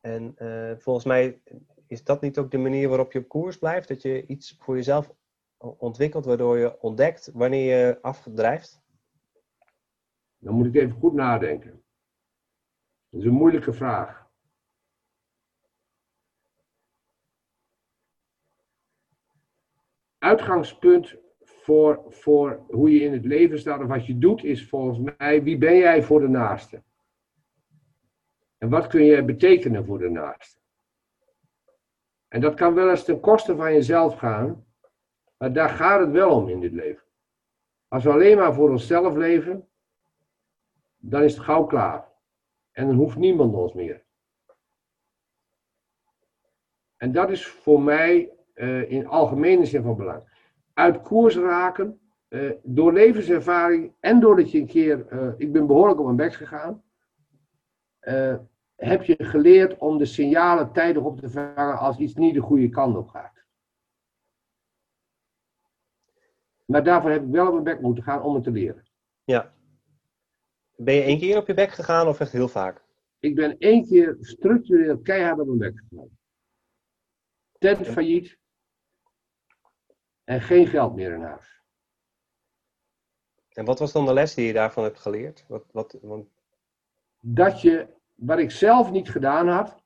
En 0.00 0.34
uh, 0.38 0.72
volgens 0.76 1.04
mij 1.04 1.40
is 1.86 2.04
dat 2.04 2.20
niet 2.20 2.38
ook 2.38 2.50
de 2.50 2.58
manier 2.58 2.88
waarop 2.88 3.12
je 3.12 3.18
op 3.18 3.28
koers 3.28 3.58
blijft? 3.58 3.88
Dat 3.88 4.02
je 4.02 4.26
iets 4.26 4.56
voor 4.58 4.76
jezelf 4.76 5.14
ontwikkelt, 5.58 6.24
waardoor 6.24 6.58
je 6.58 6.80
ontdekt 6.80 7.30
wanneer 7.32 7.86
je 7.86 8.02
afdrijft? 8.02 8.82
Dan 10.38 10.54
moet 10.54 10.66
ik 10.66 10.74
even 10.74 10.96
goed 11.00 11.12
nadenken. 11.12 11.84
Dat 13.08 13.20
is 13.20 13.26
een 13.26 13.32
moeilijke 13.32 13.72
vraag. 13.72 14.28
Uitgangspunt 20.18 21.16
voor, 21.62 22.04
voor 22.08 22.64
hoe 22.68 22.90
je 22.92 23.00
in 23.00 23.12
het 23.12 23.24
leven 23.24 23.58
staat 23.58 23.80
of 23.80 23.86
wat 23.86 24.06
je 24.06 24.18
doet, 24.18 24.44
is 24.44 24.68
volgens 24.68 25.14
mij 25.16 25.42
wie 25.42 25.58
ben 25.58 25.76
jij 25.76 26.02
voor 26.02 26.20
de 26.20 26.28
naaste? 26.28 26.82
En 28.58 28.68
wat 28.68 28.86
kun 28.86 29.04
je 29.04 29.24
betekenen 29.24 29.84
voor 29.84 29.98
de 29.98 30.10
naaste? 30.10 30.60
En 32.28 32.40
dat 32.40 32.54
kan 32.54 32.74
wel 32.74 32.90
eens 32.90 33.04
ten 33.04 33.20
koste 33.20 33.56
van 33.56 33.72
jezelf 33.72 34.14
gaan, 34.14 34.66
maar 35.36 35.52
daar 35.52 35.68
gaat 35.68 36.00
het 36.00 36.10
wel 36.10 36.30
om 36.30 36.48
in 36.48 36.60
dit 36.60 36.72
leven. 36.72 37.04
Als 37.88 38.04
we 38.04 38.10
alleen 38.10 38.36
maar 38.36 38.54
voor 38.54 38.70
onszelf 38.70 39.14
leven, 39.16 39.68
dan 40.96 41.22
is 41.22 41.34
het 41.34 41.42
gauw 41.42 41.64
klaar. 41.64 42.08
En 42.72 42.86
dan 42.86 42.96
hoeft 42.96 43.16
niemand 43.16 43.54
ons 43.54 43.72
meer. 43.72 44.04
En 46.96 47.12
dat 47.12 47.30
is 47.30 47.46
voor 47.46 47.82
mij 47.82 48.32
uh, 48.54 48.90
in 48.90 49.06
algemene 49.06 49.64
zin 49.64 49.82
van 49.82 49.96
belang. 49.96 50.29
Uit 50.80 51.02
koers 51.02 51.36
raken, 51.36 52.00
uh, 52.28 52.52
door 52.62 52.92
levenservaring 52.92 53.94
en 54.00 54.20
doordat 54.20 54.50
je 54.50 54.58
een 54.58 54.66
keer, 54.66 55.12
uh, 55.12 55.32
ik 55.36 55.52
ben 55.52 55.66
behoorlijk 55.66 55.98
op 55.98 56.04
mijn 56.04 56.16
bek 56.16 56.32
gegaan, 56.32 56.82
heb 58.76 59.02
je 59.02 59.24
geleerd 59.24 59.78
om 59.78 59.98
de 59.98 60.04
signalen 60.04 60.72
tijdig 60.72 61.02
op 61.02 61.20
te 61.20 61.30
vangen 61.30 61.78
als 61.78 61.98
iets 61.98 62.14
niet 62.14 62.34
de 62.34 62.40
goede 62.40 62.68
kant 62.68 62.96
op 62.96 63.08
gaat. 63.08 63.44
Maar 66.64 66.84
daarvoor 66.84 67.10
heb 67.10 67.22
ik 67.22 67.30
wel 67.30 67.46
op 67.46 67.52
mijn 67.52 67.64
bek 67.64 67.80
moeten 67.80 68.04
gaan 68.04 68.22
om 68.22 68.34
het 68.34 68.44
te 68.44 68.50
leren. 68.50 68.90
Ja. 69.24 69.54
Ben 70.76 70.94
je 70.94 71.02
één 71.02 71.18
keer 71.18 71.36
op 71.36 71.46
je 71.46 71.54
bek 71.54 71.70
gegaan 71.70 72.08
of 72.08 72.20
echt 72.20 72.32
heel 72.32 72.48
vaak? 72.48 72.84
Ik 73.18 73.34
ben 73.34 73.58
één 73.58 73.86
keer 73.86 74.16
structureel 74.20 74.98
keihard 74.98 75.38
op 75.40 75.46
mijn 75.46 75.58
bek 75.58 75.82
gegaan. 75.88 76.08
Tent 77.58 77.86
failliet. 77.86 78.39
En 80.30 80.40
geen 80.40 80.66
geld 80.66 80.94
meer 80.94 81.12
in 81.12 81.22
huis. 81.22 81.62
En 83.48 83.64
wat 83.64 83.78
was 83.78 83.92
dan 83.92 84.06
de 84.06 84.12
les 84.12 84.34
die 84.34 84.46
je 84.46 84.52
daarvan 84.52 84.84
hebt 84.84 84.98
geleerd? 84.98 85.44
Wat, 85.48 85.64
wat, 85.72 85.98
want... 86.02 86.28
Dat 87.20 87.60
je, 87.60 87.88
wat 88.14 88.38
ik 88.38 88.50
zelf 88.50 88.90
niet 88.90 89.10
gedaan 89.10 89.48
had, 89.48 89.82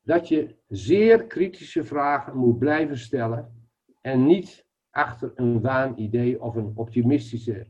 dat 0.00 0.28
je 0.28 0.56
zeer 0.68 1.26
kritische 1.26 1.84
vragen 1.84 2.36
moet 2.36 2.58
blijven 2.58 2.98
stellen 2.98 3.68
en 4.00 4.26
niet 4.26 4.66
achter 4.90 5.32
een 5.34 5.60
waanidee 5.60 6.42
of 6.42 6.54
een 6.54 6.72
optimistische 6.74 7.66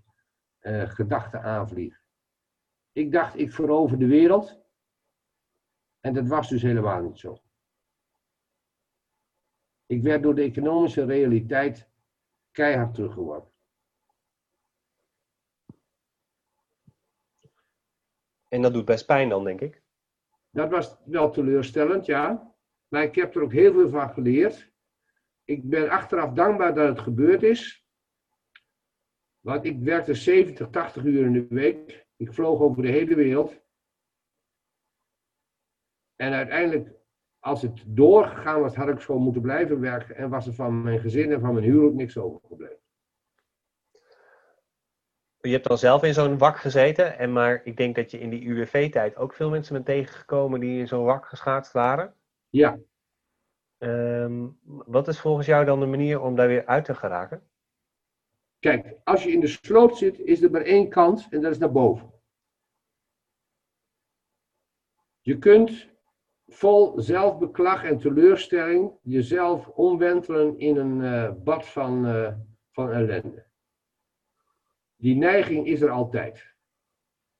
uh, 0.61 0.89
gedachte 0.89 1.39
aanvliegen. 1.39 2.01
Ik 2.93 3.13
dacht, 3.13 3.39
ik 3.39 3.53
verover 3.53 3.99
de 3.99 4.07
wereld. 4.07 4.61
En 6.01 6.15
dat 6.15 6.29
was 6.29 6.49
dus 6.49 6.63
helemaal 6.63 7.03
niet 7.03 7.19
zo. 7.19 7.43
Ik 9.87 10.03
werd 10.03 10.23
door 10.23 10.35
de 10.35 10.43
economische 10.43 11.05
realiteit 11.05 11.93
keihard 12.55 12.95
teruggeworpen. 12.95 13.53
En 18.49 18.63
dat 18.63 18.73
doet 18.73 18.85
best 18.85 19.07
pijn 19.07 19.29
dan, 19.29 19.45
denk 19.45 19.61
ik. 19.61 19.83
Dat 20.51 20.71
was 20.71 20.97
wel 21.05 21.31
teleurstellend, 21.31 22.07
ja. 22.07 22.55
Maar 22.89 23.03
ik 23.03 23.15
heb 23.15 23.35
er 23.35 23.43
ook 23.43 23.53
heel 23.53 23.73
veel 23.73 23.89
van 23.89 24.11
geleerd. 24.11 24.73
Ik 25.45 25.69
ben 25.69 25.89
achteraf 25.89 26.33
dankbaar 26.33 26.75
dat 26.75 26.89
het 26.89 27.01
gebeurd 27.01 27.43
is. 27.43 27.87
Want 29.41 29.65
ik 29.65 29.79
werkte 29.79 30.15
70, 30.15 30.71
80 30.71 31.05
uur 31.05 31.25
in 31.25 31.33
de 31.33 31.47
week. 31.49 32.07
Ik 32.17 32.33
vloog 32.33 32.61
over 32.61 32.83
de 32.83 32.89
hele 32.89 33.15
wereld. 33.15 33.63
En 36.17 36.33
uiteindelijk 36.33 37.04
als 37.45 37.63
het 37.63 37.83
doorgegaan 37.87 38.61
was, 38.61 38.75
had 38.75 38.89
ik 38.89 39.01
gewoon 39.01 39.23
moeten 39.23 39.43
blijven 39.43 39.81
werken 39.81 40.17
en 40.17 40.31
was 40.31 40.47
er 40.47 40.55
van 40.55 40.83
mijn 40.83 41.01
gezin 41.01 41.33
en 41.33 41.41
van 41.41 41.55
mijn 41.55 41.67
huwelijk 41.67 41.95
niks 41.95 42.19
overgebleven. 42.19 42.83
Je 45.41 45.51
hebt 45.51 45.69
dan 45.69 45.79
zelf 45.79 46.03
in 46.03 46.15
zo'n 46.15 46.39
wak 46.39 46.57
gezeten, 46.57 47.19
en 47.19 47.33
maar 47.33 47.61
ik 47.65 47.77
denk 47.77 47.95
dat 47.95 48.11
je 48.11 48.19
in 48.19 48.31
die 48.31 48.45
UWV-tijd 48.45 49.17
ook 49.17 49.35
veel 49.35 49.51
mensen 49.51 49.73
bent 49.73 49.87
tegengekomen 49.87 50.61
die 50.61 50.79
in 50.79 50.89
zo'n 50.89 51.05
wak 51.05 51.27
geschaatst 51.27 51.73
waren. 51.73 52.15
Ja. 52.49 52.79
Um, 53.79 54.59
wat 54.87 55.09
is 55.09 55.21
volgens 55.21 55.47
jou 55.47 55.65
dan 55.65 55.81
de 55.81 55.87
manier 55.87 56.21
om 56.21 56.37
daar 56.37 56.49
weer 56.49 56.67
uit 56.67 56.85
te 56.85 56.95
geraken? 56.95 57.43
Kijk, 58.59 58.97
als 59.05 59.25
je 59.25 59.33
in 59.33 59.41
de 59.41 59.47
sloot 59.47 59.99
zit, 59.99 60.19
is 60.19 60.43
er 60.43 60.51
maar 60.51 60.63
één 60.63 60.89
kant 60.89 61.27
en 61.31 61.41
dat 61.41 61.53
is 61.53 61.59
naar 61.59 61.73
boven. 61.73 62.13
Je 65.21 65.39
kunt 65.39 65.93
vol 66.55 67.01
zelfbeklag 67.01 67.85
en 67.85 67.99
teleurstelling 67.99 68.93
jezelf 69.03 69.69
omwentelen 69.69 70.59
in 70.59 70.77
een 70.77 71.01
uh, 71.01 71.33
bad 71.45 71.67
van, 71.67 72.07
uh, 72.07 72.33
van 72.71 72.91
ellende. 72.91 73.45
Die 74.97 75.17
neiging 75.17 75.67
is 75.67 75.81
er 75.81 75.91
altijd. 75.91 76.55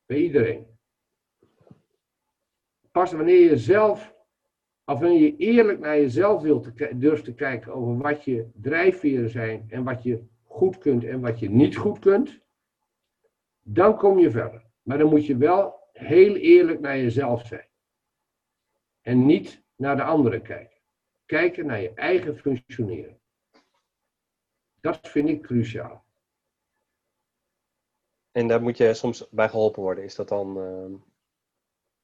Bij 0.07 0.17
iedereen. 0.17 0.67
Pas 2.91 3.13
wanneer 3.13 3.41
je 3.41 3.57
zelf, 3.57 4.15
of 4.85 4.99
wanneer 4.99 5.21
je 5.21 5.37
eerlijk 5.37 5.79
naar 5.79 5.97
jezelf 5.97 6.43
wilt 6.43 6.71
durft 7.01 7.25
te 7.25 7.35
kijken 7.35 7.73
over 7.73 7.97
wat 7.99 8.25
je 8.25 8.49
drijfveren 8.61 9.31
zijn 9.31 9.67
en 9.69 9.85
wat 9.85 10.03
je 10.03 10.23
goed 10.45 10.79
kunt 10.79 11.05
en 11.05 11.21
wat 11.21 11.39
je 11.39 11.51
niet 11.51 11.77
goed 11.77 11.99
kunt, 11.99 12.41
dan 13.63 13.97
kom 13.97 14.19
je 14.19 14.31
verder. 14.31 14.65
Maar 14.83 14.99
dan 14.99 15.09
moet 15.09 15.27
je 15.27 15.37
wel 15.37 15.75
heel 15.93 16.37
eerlijk 16.37 16.81
naar 16.81 16.97
jezelf 16.97 17.47
zijn. 17.47 17.67
En 19.05 19.27
niet 19.27 19.63
naar 19.77 19.97
de 19.97 20.03
anderen 20.03 20.43
kijken. 20.43 20.77
Kijken 21.27 21.67
naar 21.67 21.81
je 21.81 21.95
eigen 21.95 22.37
functioneren. 22.37 23.21
Dat 24.81 25.09
vind 25.09 25.29
ik 25.29 25.43
cruciaal. 25.43 26.05
En 28.31 28.49
daar 28.49 28.63
moet 28.63 28.77
je 28.77 28.95
soms 28.95 29.29
bij 29.31 29.49
geholpen 29.49 29.83
worden. 29.83 30.05
Is 30.05 30.15
dat 30.15 30.29
dan. 30.29 30.59
Uh... 30.59 30.99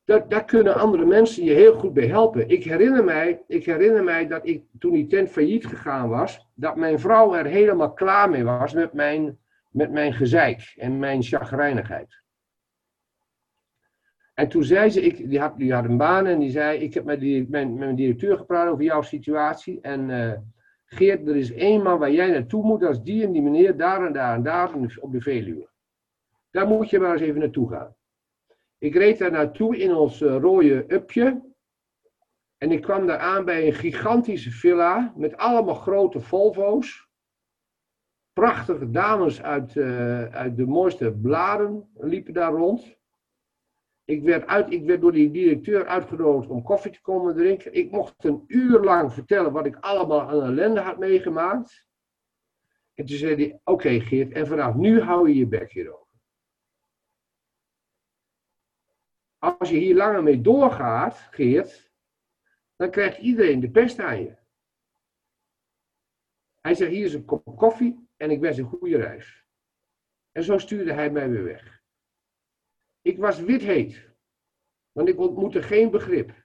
Daar, 0.04 0.28
daar, 0.28 0.44
kunnen 0.44 0.74
andere 0.74 1.04
mensen 1.04 1.44
je 1.44 1.52
heel 1.52 1.78
goed 1.78 1.92
bij 1.92 2.06
helpen. 2.06 2.48
Ik 2.48 2.64
herinner, 2.64 3.04
mij, 3.04 3.42
ik 3.46 3.64
herinner 3.64 4.04
mij 4.04 4.26
dat 4.26 4.46
ik 4.46 4.64
toen 4.78 4.92
die 4.92 5.06
tent 5.06 5.30
failliet 5.30 5.66
gegaan 5.66 6.08
was, 6.08 6.48
dat 6.54 6.76
mijn 6.76 6.98
vrouw 6.98 7.34
er 7.34 7.46
helemaal 7.46 7.92
klaar 7.92 8.30
mee 8.30 8.44
was 8.44 8.72
met 8.72 8.92
mijn, 8.92 9.38
met 9.70 9.90
mijn 9.90 10.12
gezeik 10.12 10.74
en 10.76 10.98
mijn 10.98 11.22
chagrijnigheid. 11.22 12.22
En 14.40 14.48
toen 14.48 14.64
zei 14.64 14.90
ze, 14.90 15.00
ik, 15.00 15.28
die, 15.28 15.40
had, 15.40 15.56
die 15.56 15.72
had 15.72 15.84
een 15.84 15.96
baan 15.96 16.26
en 16.26 16.38
die 16.38 16.50
zei, 16.50 16.78
ik 16.78 16.94
heb 16.94 17.04
met, 17.04 17.20
die, 17.20 17.46
mijn, 17.48 17.78
mijn 17.78 17.94
directeur 17.94 18.36
gepraat 18.36 18.68
over 18.68 18.84
jouw 18.84 19.02
situatie. 19.02 19.80
En 19.80 20.08
uh, 20.08 20.32
Geert, 20.84 21.28
er 21.28 21.36
is 21.36 21.52
één 21.52 21.82
man 21.82 21.98
waar 21.98 22.12
jij 22.12 22.30
naartoe 22.30 22.64
moet, 22.64 22.80
dat 22.80 22.90
is 22.90 23.00
die 23.00 23.24
en 23.24 23.32
die 23.32 23.42
meneer, 23.42 23.76
daar 23.76 24.06
en 24.06 24.12
daar 24.12 24.34
en 24.34 24.42
daar 24.42 24.74
op 25.00 25.12
de 25.12 25.20
Veluwe. 25.20 25.68
Daar 26.50 26.66
moet 26.66 26.90
je 26.90 26.98
maar 26.98 27.12
eens 27.12 27.20
even 27.20 27.40
naartoe 27.40 27.68
gaan. 27.68 27.94
Ik 28.78 28.94
reed 28.94 29.18
daar 29.18 29.30
naartoe 29.30 29.76
in 29.76 29.94
ons 29.94 30.20
uh, 30.20 30.36
rode 30.36 30.84
upje. 30.88 31.42
En 32.58 32.70
ik 32.70 32.82
kwam 32.82 33.06
daar 33.06 33.18
aan 33.18 33.44
bij 33.44 33.66
een 33.66 33.74
gigantische 33.74 34.50
villa 34.50 35.12
met 35.16 35.36
allemaal 35.36 35.74
grote 35.74 36.20
Volvo's. 36.20 37.08
Prachtige 38.32 38.90
dames 38.90 39.42
uit, 39.42 39.74
uh, 39.74 40.24
uit 40.24 40.56
de 40.56 40.66
mooiste 40.66 41.12
bladen 41.12 41.90
liepen 41.94 42.32
daar 42.32 42.52
rond. 42.52 42.98
Ik 44.10 44.22
werd, 44.22 44.46
uit, 44.46 44.72
ik 44.72 44.84
werd 44.84 45.00
door 45.00 45.12
die 45.12 45.30
directeur 45.30 45.86
uitgenodigd 45.86 46.48
om 46.48 46.62
koffie 46.62 46.92
te 46.92 47.00
komen 47.00 47.34
drinken. 47.34 47.72
Ik 47.72 47.90
mocht 47.90 48.24
een 48.24 48.44
uur 48.46 48.80
lang 48.80 49.12
vertellen 49.12 49.52
wat 49.52 49.66
ik 49.66 49.76
allemaal 49.76 50.20
aan 50.20 50.42
ellende 50.42 50.80
had 50.80 50.98
meegemaakt. 50.98 51.86
En 52.94 53.06
toen 53.06 53.16
zei 53.16 53.34
hij, 53.34 53.60
oké 53.64 54.00
Geert, 54.00 54.32
en 54.32 54.46
vanaf 54.46 54.74
nu 54.74 55.00
hou 55.00 55.28
je 55.28 55.34
je 55.34 55.46
bek 55.46 55.72
hierover. 55.72 56.18
Als 59.38 59.70
je 59.70 59.76
hier 59.76 59.94
langer 59.94 60.22
mee 60.22 60.40
doorgaat, 60.40 61.16
Geert, 61.16 61.92
dan 62.76 62.90
krijgt 62.90 63.18
iedereen 63.18 63.60
de 63.60 63.70
pest 63.70 63.98
aan 63.98 64.20
je. 64.22 64.36
Hij 66.60 66.74
zegt, 66.74 66.90
hier 66.90 67.04
is 67.04 67.14
een 67.14 67.24
kop 67.24 67.56
koffie 67.56 68.08
en 68.16 68.30
ik 68.30 68.40
wens 68.40 68.56
een 68.56 68.64
goede 68.64 68.96
reis. 68.96 69.46
En 70.32 70.42
zo 70.42 70.58
stuurde 70.58 70.92
hij 70.92 71.10
mij 71.10 71.30
weer 71.30 71.44
weg. 71.44 71.79
Ik 73.02 73.18
was 73.18 73.40
wit 73.40 74.08
want 74.92 75.08
ik 75.08 75.18
ontmoette 75.18 75.62
geen 75.62 75.90
begrip. 75.90 76.44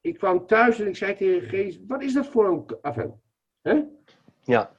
Ik 0.00 0.18
kwam 0.18 0.46
thuis 0.46 0.80
en 0.80 0.86
ik 0.86 0.96
zei 0.96 1.16
tegen 1.16 1.48
Gees, 1.48 1.80
wat 1.86 2.02
is 2.02 2.12
dat 2.12 2.26
voor 2.26 2.48
een... 2.48 2.78
Enfin, 2.82 3.20
hè? 3.60 3.84
Ja. 4.40 4.78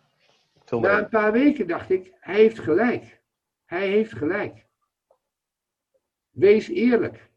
Na 0.70 0.98
een 0.98 1.10
paar 1.10 1.32
weken 1.32 1.68
dacht 1.68 1.90
ik, 1.90 2.16
hij 2.20 2.36
heeft 2.36 2.60
gelijk. 2.60 3.22
Hij 3.66 3.88
heeft 3.88 4.14
gelijk. 4.14 4.68
Wees 6.30 6.68
eerlijk. 6.68 7.30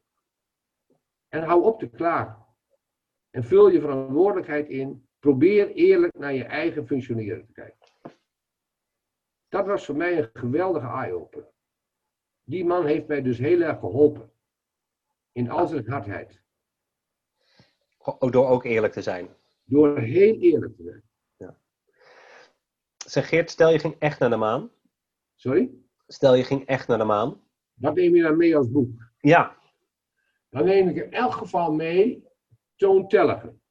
En 1.29 1.43
hou 1.43 1.63
op 1.63 1.79
te 1.79 1.89
klagen. 1.89 2.47
En 3.31 3.45
vul 3.45 3.69
je 3.69 3.81
verantwoordelijkheid 3.81 4.69
in. 4.69 5.09
Probeer 5.19 5.71
eerlijk 5.71 6.19
naar 6.19 6.35
je 6.35 6.45
eigen 6.45 6.87
functioneren 6.87 7.47
te 7.47 7.53
kijken. 7.53 7.89
Dat 9.49 9.67
was 9.67 9.85
voor 9.85 9.97
mij 9.97 10.19
een 10.19 10.31
geweldige 10.33 10.87
eye-opener. 10.87 11.54
Die 12.45 12.65
man 12.65 12.87
heeft 12.87 13.07
mij 13.07 13.23
dus 13.23 13.39
heel 13.39 13.61
erg 13.61 13.79
geholpen. 13.79 14.31
In 15.33 15.51
al 15.51 15.67
zijn 15.67 15.89
hardheid. 15.89 16.43
Door 18.19 18.49
ook 18.49 18.65
eerlijk 18.65 18.93
te 18.93 19.03
zijn. 19.03 19.29
Door 19.65 19.99
heel 19.99 20.39
eerlijk 20.39 20.77
te 20.77 20.83
zijn. 20.83 21.03
Ja. 21.37 21.59
Zeg 23.07 23.29
Geert, 23.29 23.51
stel 23.51 23.71
je 23.71 23.79
ging 23.79 23.97
echt 23.99 24.19
naar 24.19 24.31
de 24.31 24.37
maan. 24.37 24.71
Sorry? 25.35 25.71
Stel 26.07 26.35
je 26.35 26.45
ging 26.45 26.67
echt 26.67 26.89
naar 26.89 26.99
de 26.99 27.05
maan. 27.05 27.43
Wat 27.75 27.95
neem 27.95 28.17
je 28.17 28.23
dan 28.23 28.37
mee 28.37 28.57
als 28.57 28.71
boek? 28.71 29.13
Ja. 29.19 29.57
Dan 30.49 30.65
neem 30.65 30.89
ik 30.89 30.97
in 30.97 31.13
elk 31.13 31.33
geval 31.33 31.73
mee 31.73 32.29
toontelligen. 32.77 33.63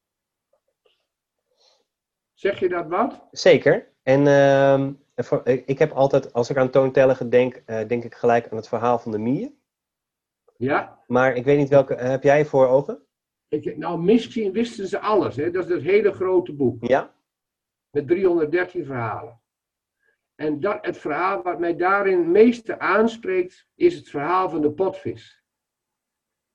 Zeg 2.34 2.60
je 2.60 2.70
dat 2.70 2.88
wat? 2.88 3.28
Zeker. 3.32 3.94
En 4.04 4.26
uh, 4.26 4.90
ik 5.66 5.80
heb 5.80 5.92
altijd, 5.92 6.34
als 6.34 6.50
ik 6.50 6.58
aan 6.58 6.70
toontelligen 6.70 7.30
denk, 7.30 7.64
uh, 7.66 7.88
denk 7.88 8.04
ik 8.04 8.16
gelijk 8.16 8.50
aan 8.50 8.58
het 8.58 8.68
verhaal 8.68 9.00
van 9.00 9.12
de 9.12 9.18
mier. 9.18 9.52
Ja. 10.58 11.04
Maar 11.08 11.36
ik 11.36 11.46
weet 11.46 11.58
niet 11.58 11.70
welke, 11.70 11.96
eh, 11.96 12.10
heb 12.10 12.24
jij 12.24 12.46
voor 12.46 12.68
ogen? 12.68 13.06
Ik, 13.48 13.78
nou, 13.78 14.02
misschien 14.02 14.52
wisten 14.52 14.88
ze 14.88 15.00
alles. 15.00 15.36
Hè? 15.36 15.52
Dat 15.52 15.66
is 15.66 15.74
het 15.74 15.82
hele 15.82 16.12
grote 16.12 16.54
boek. 16.54 16.88
Ja. 16.88 17.16
Met 17.90 18.08
313 18.08 18.86
verhalen. 18.86 19.42
En 20.36 20.60
dat, 20.60 20.86
het 20.86 20.98
verhaal 20.98 21.42
wat 21.42 21.60
mij 21.60 21.76
daarin 21.76 22.18
het 22.18 22.28
meeste 22.28 22.80
aanspreekt, 22.80 23.68
is 23.76 23.96
het 23.96 24.10
verhaal 24.10 24.50
van 24.50 24.62
de 24.62 24.72
potvis. 24.72 25.44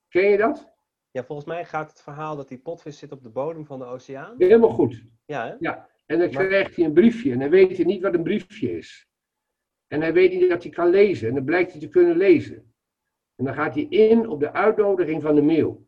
Ken 0.09 0.29
je 0.29 0.37
dat? 0.37 0.73
Ja, 1.11 1.25
volgens 1.25 1.49
mij 1.49 1.65
gaat 1.65 1.91
het 1.91 2.03
verhaal 2.03 2.37
dat 2.37 2.49
die 2.49 2.59
potvis 2.59 2.99
zit 2.99 3.13
op 3.13 3.23
de 3.23 3.31
bodem 3.31 3.67
van 3.67 3.79
de 3.79 3.85
oceaan. 3.85 4.35
Helemaal 4.39 4.71
goed. 4.71 5.05
Ja, 5.25 5.47
hè? 5.47 5.55
Ja. 5.59 5.89
En 6.11 6.19
dan 6.19 6.31
krijgt 6.31 6.77
hij 6.77 6.85
een 6.85 6.93
briefje 6.93 7.33
en 7.33 7.39
dan 7.39 7.51
weet 7.51 7.77
hij 7.77 7.87
niet 7.87 8.03
wat 8.03 8.15
een 8.15 8.23
briefje 8.23 8.77
is. 8.77 9.09
En 9.87 10.01
hij 10.01 10.13
weet 10.13 10.33
niet 10.33 10.49
dat 10.49 10.63
hij 10.63 10.73
kan 10.73 10.91
lezen 10.91 11.29
en 11.29 11.35
dan 11.35 11.45
blijkt 11.45 11.71
hij 11.71 11.81
te 11.81 11.89
kunnen 11.89 12.17
lezen. 12.17 12.75
En 13.35 13.45
dan 13.45 13.55
gaat 13.55 13.75
hij 13.75 13.85
in 13.85 14.29
op 14.29 14.41
de 14.41 14.53
uitnodiging 14.53 15.23
van 15.23 15.35
de 15.35 15.43
mail. 15.43 15.87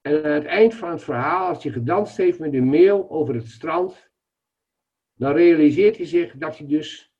En 0.00 0.24
aan 0.24 0.30
het 0.30 0.44
eind 0.44 0.74
van 0.74 0.90
het 0.90 1.02
verhaal, 1.02 1.48
als 1.48 1.62
hij 1.62 1.72
gedanst 1.72 2.16
heeft 2.16 2.38
met 2.38 2.52
de 2.52 2.60
mail 2.60 3.10
over 3.10 3.34
het 3.34 3.46
strand, 3.46 4.10
dan 5.12 5.32
realiseert 5.32 5.96
hij 5.96 6.06
zich 6.06 6.36
dat 6.36 6.58
hij 6.58 6.66
dus 6.66 7.12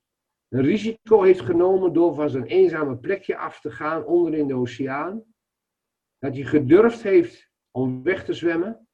een 0.47 0.61
risico 0.61 1.21
heeft 1.21 1.41
genomen 1.41 1.93
door 1.93 2.15
van 2.15 2.29
zijn 2.29 2.45
eenzame 2.45 2.97
plekje 2.97 3.37
af 3.37 3.61
te 3.61 3.71
gaan 3.71 4.05
onder 4.05 4.33
in 4.33 4.47
de 4.47 4.55
oceaan. 4.55 5.23
Dat 6.17 6.33
hij 6.33 6.43
gedurfd 6.43 7.03
heeft 7.03 7.49
om 7.71 8.03
weg 8.03 8.25
te 8.25 8.33
zwemmen 8.33 8.87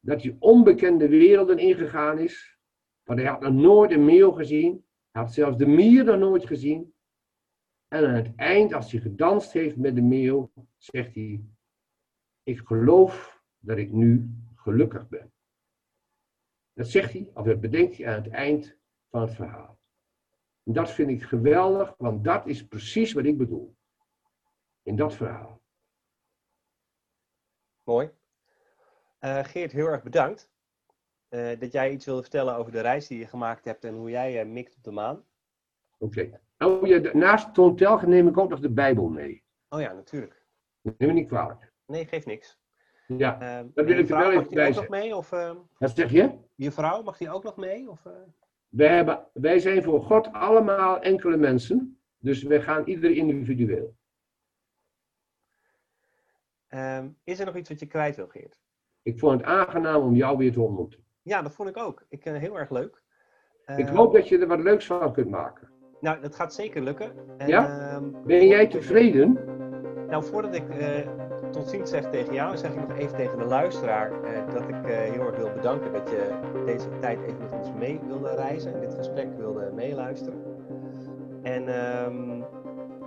dat 0.00 0.22
hij 0.22 0.36
onbekende 0.38 1.08
werelden 1.08 1.58
ingegaan 1.58 2.18
is. 2.18 2.58
Want 3.02 3.20
hij 3.20 3.28
had 3.28 3.40
nog 3.40 3.52
nooit 3.52 3.90
een 3.90 4.04
meeuw 4.04 4.30
gezien. 4.30 4.86
Hij 5.10 5.22
had 5.22 5.32
zelfs 5.32 5.56
de 5.56 5.66
mier 5.66 6.04
nog 6.04 6.18
nooit 6.18 6.46
gezien. 6.46 6.94
En 7.88 8.06
aan 8.06 8.14
het 8.14 8.34
eind, 8.36 8.72
als 8.72 8.92
hij 8.92 9.00
gedanst 9.00 9.52
heeft 9.52 9.76
met 9.76 9.94
de 9.94 10.02
meeuw, 10.02 10.52
zegt 10.76 11.14
hij: 11.14 11.44
Ik 12.42 12.58
geloof 12.58 13.42
dat 13.58 13.78
ik 13.78 13.92
nu 13.92 14.30
gelukkig 14.54 15.08
ben. 15.08 15.32
Dat 16.72 16.88
zegt 16.88 17.12
hij, 17.12 17.30
of 17.34 17.46
dat 17.46 17.60
bedenkt 17.60 17.96
hij 17.96 18.06
aan 18.06 18.22
het 18.22 18.32
eind 18.32 18.76
van 19.10 19.20
het 19.20 19.34
verhaal. 19.34 19.78
En 20.62 20.72
dat 20.72 20.90
vind 20.90 21.10
ik 21.10 21.22
geweldig, 21.22 21.94
want 21.98 22.24
dat 22.24 22.46
is 22.46 22.66
precies 22.66 23.12
wat 23.12 23.24
ik 23.24 23.38
bedoel. 23.38 23.76
In 24.82 24.96
dat 24.96 25.14
verhaal. 25.14 25.62
Mooi. 27.82 28.10
Uh, 29.20 29.44
Geert, 29.44 29.72
heel 29.72 29.86
erg 29.86 30.02
bedankt. 30.02 30.50
Uh, 31.28 31.58
dat 31.58 31.72
jij 31.72 31.90
iets 31.90 32.04
wilde 32.04 32.22
vertellen 32.22 32.56
over 32.56 32.72
de 32.72 32.80
reis 32.80 33.06
die 33.06 33.18
je 33.18 33.26
gemaakt 33.26 33.64
hebt 33.64 33.84
en 33.84 33.94
hoe 33.94 34.10
jij 34.10 34.44
uh, 34.44 34.52
mikt 34.52 34.76
op 34.76 34.82
de 34.82 34.90
maan. 34.90 35.24
Oké. 35.98 36.20
Okay. 36.20 36.40
Oh, 36.70 36.86
ja, 36.86 37.12
naast 37.12 37.56
neem 38.06 38.28
ik 38.28 38.38
ook 38.38 38.48
nog 38.48 38.60
de 38.60 38.70
Bijbel 38.70 39.08
mee. 39.08 39.44
Oh 39.68 39.80
ja, 39.80 39.92
natuurlijk. 39.92 40.46
Neem 40.80 40.94
me 40.98 41.12
niet 41.12 41.28
kwalijk. 41.28 41.72
Nee, 41.86 42.06
geeft 42.06 42.26
niks. 42.26 42.58
Ja, 43.06 43.62
dat 43.74 43.86
wil 43.86 43.98
ik 43.98 44.08
er 44.08 44.16
wel 44.16 44.32
even 44.32 44.54
bij 44.54 44.72
zeggen. 44.72 44.90
Mee, 44.90 45.16
of, 45.16 45.30
Wat 45.78 45.90
zeg 45.94 46.10
je? 46.10 46.38
Je 46.54 46.72
vrouw, 46.72 47.02
mag 47.02 47.16
die 47.18 47.30
ook 47.30 47.42
nog 47.44 47.56
mee? 47.56 47.90
Of, 47.90 48.02
wij, 48.68 48.94
hebben, 48.94 49.26
wij 49.32 49.58
zijn 49.58 49.82
voor 49.82 50.02
God 50.02 50.32
allemaal 50.32 51.00
enkele 51.00 51.36
mensen. 51.36 52.00
Dus 52.18 52.42
wij 52.42 52.62
gaan 52.62 52.86
ieder 52.86 53.10
individueel. 53.10 53.96
Um, 56.68 57.18
is 57.24 57.38
er 57.38 57.46
nog 57.46 57.56
iets 57.56 57.68
wat 57.68 57.80
je 57.80 57.86
kwijt 57.86 58.16
wil, 58.16 58.28
Geert? 58.28 58.60
Ik 59.08 59.18
vond 59.18 59.40
het 59.40 59.50
aangenaam 59.50 60.02
om 60.02 60.14
jou 60.14 60.36
weer 60.36 60.52
te 60.52 60.60
ontmoeten. 60.60 61.00
Ja, 61.22 61.42
dat 61.42 61.52
vond 61.52 61.68
ik 61.68 61.76
ook. 61.76 62.04
Ik, 62.08 62.26
uh, 62.26 62.36
heel 62.36 62.58
erg 62.58 62.70
leuk. 62.70 63.02
Uh, 63.66 63.78
ik 63.78 63.88
hoop 63.88 64.12
dat 64.12 64.28
je 64.28 64.38
er 64.38 64.46
wat 64.46 64.58
leuks 64.58 64.86
van 64.86 65.12
kunt 65.12 65.30
maken. 65.30 65.68
Nou, 66.00 66.20
dat 66.20 66.34
gaat 66.34 66.54
zeker 66.54 66.82
lukken. 66.82 67.12
En, 67.38 67.48
ja? 67.48 67.92
Uh, 68.00 68.24
ben 68.24 68.46
jij 68.46 68.66
tevreden? 68.66 69.38
Nou, 70.08 70.24
voordat 70.24 70.54
ik 70.54 70.68
eh, 70.68 71.08
tot 71.50 71.68
ziens 71.68 71.90
zeg 71.90 72.10
tegen 72.10 72.34
jou, 72.34 72.56
zeg 72.56 72.72
ik 72.72 72.88
nog 72.88 72.98
even 72.98 73.16
tegen 73.16 73.38
de 73.38 73.44
luisteraar 73.44 74.10
dat 74.52 74.68
ik 74.68 74.74
heel 74.84 75.26
erg 75.26 75.36
wil 75.36 75.52
bedanken 75.52 75.92
dat 75.92 76.10
je 76.10 76.40
deze 76.64 76.88
tijd 77.00 77.22
even 77.22 77.38
met 77.38 77.52
ons 77.52 77.72
mee 77.78 78.00
wilde 78.06 78.34
reizen 78.34 78.74
en 78.74 78.80
dit 78.80 78.94
gesprek 78.94 79.36
wilde 79.36 79.72
meeluisteren. 79.74 80.42
En 81.42 81.68
ehm, 81.68 82.42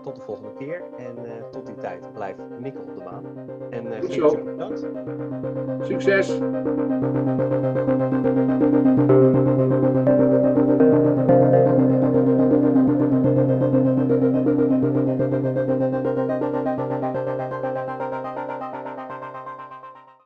tot 0.01 0.15
de 0.15 0.21
volgende 0.21 0.53
keer. 0.53 0.83
En 0.97 1.25
eh, 1.25 1.31
tot 1.51 1.65
die 1.65 1.75
tijd 1.75 2.13
blijf 2.13 2.35
Mikkel 2.59 2.81
op 2.81 2.95
de 2.95 3.03
baan. 3.03 3.25
En 3.69 3.85
uh, 3.85 3.99
Goed 3.99 4.13
zo. 4.13 4.43
bedankt. 4.43 4.79
Succes. 5.81 6.27
Succes. 6.27 6.39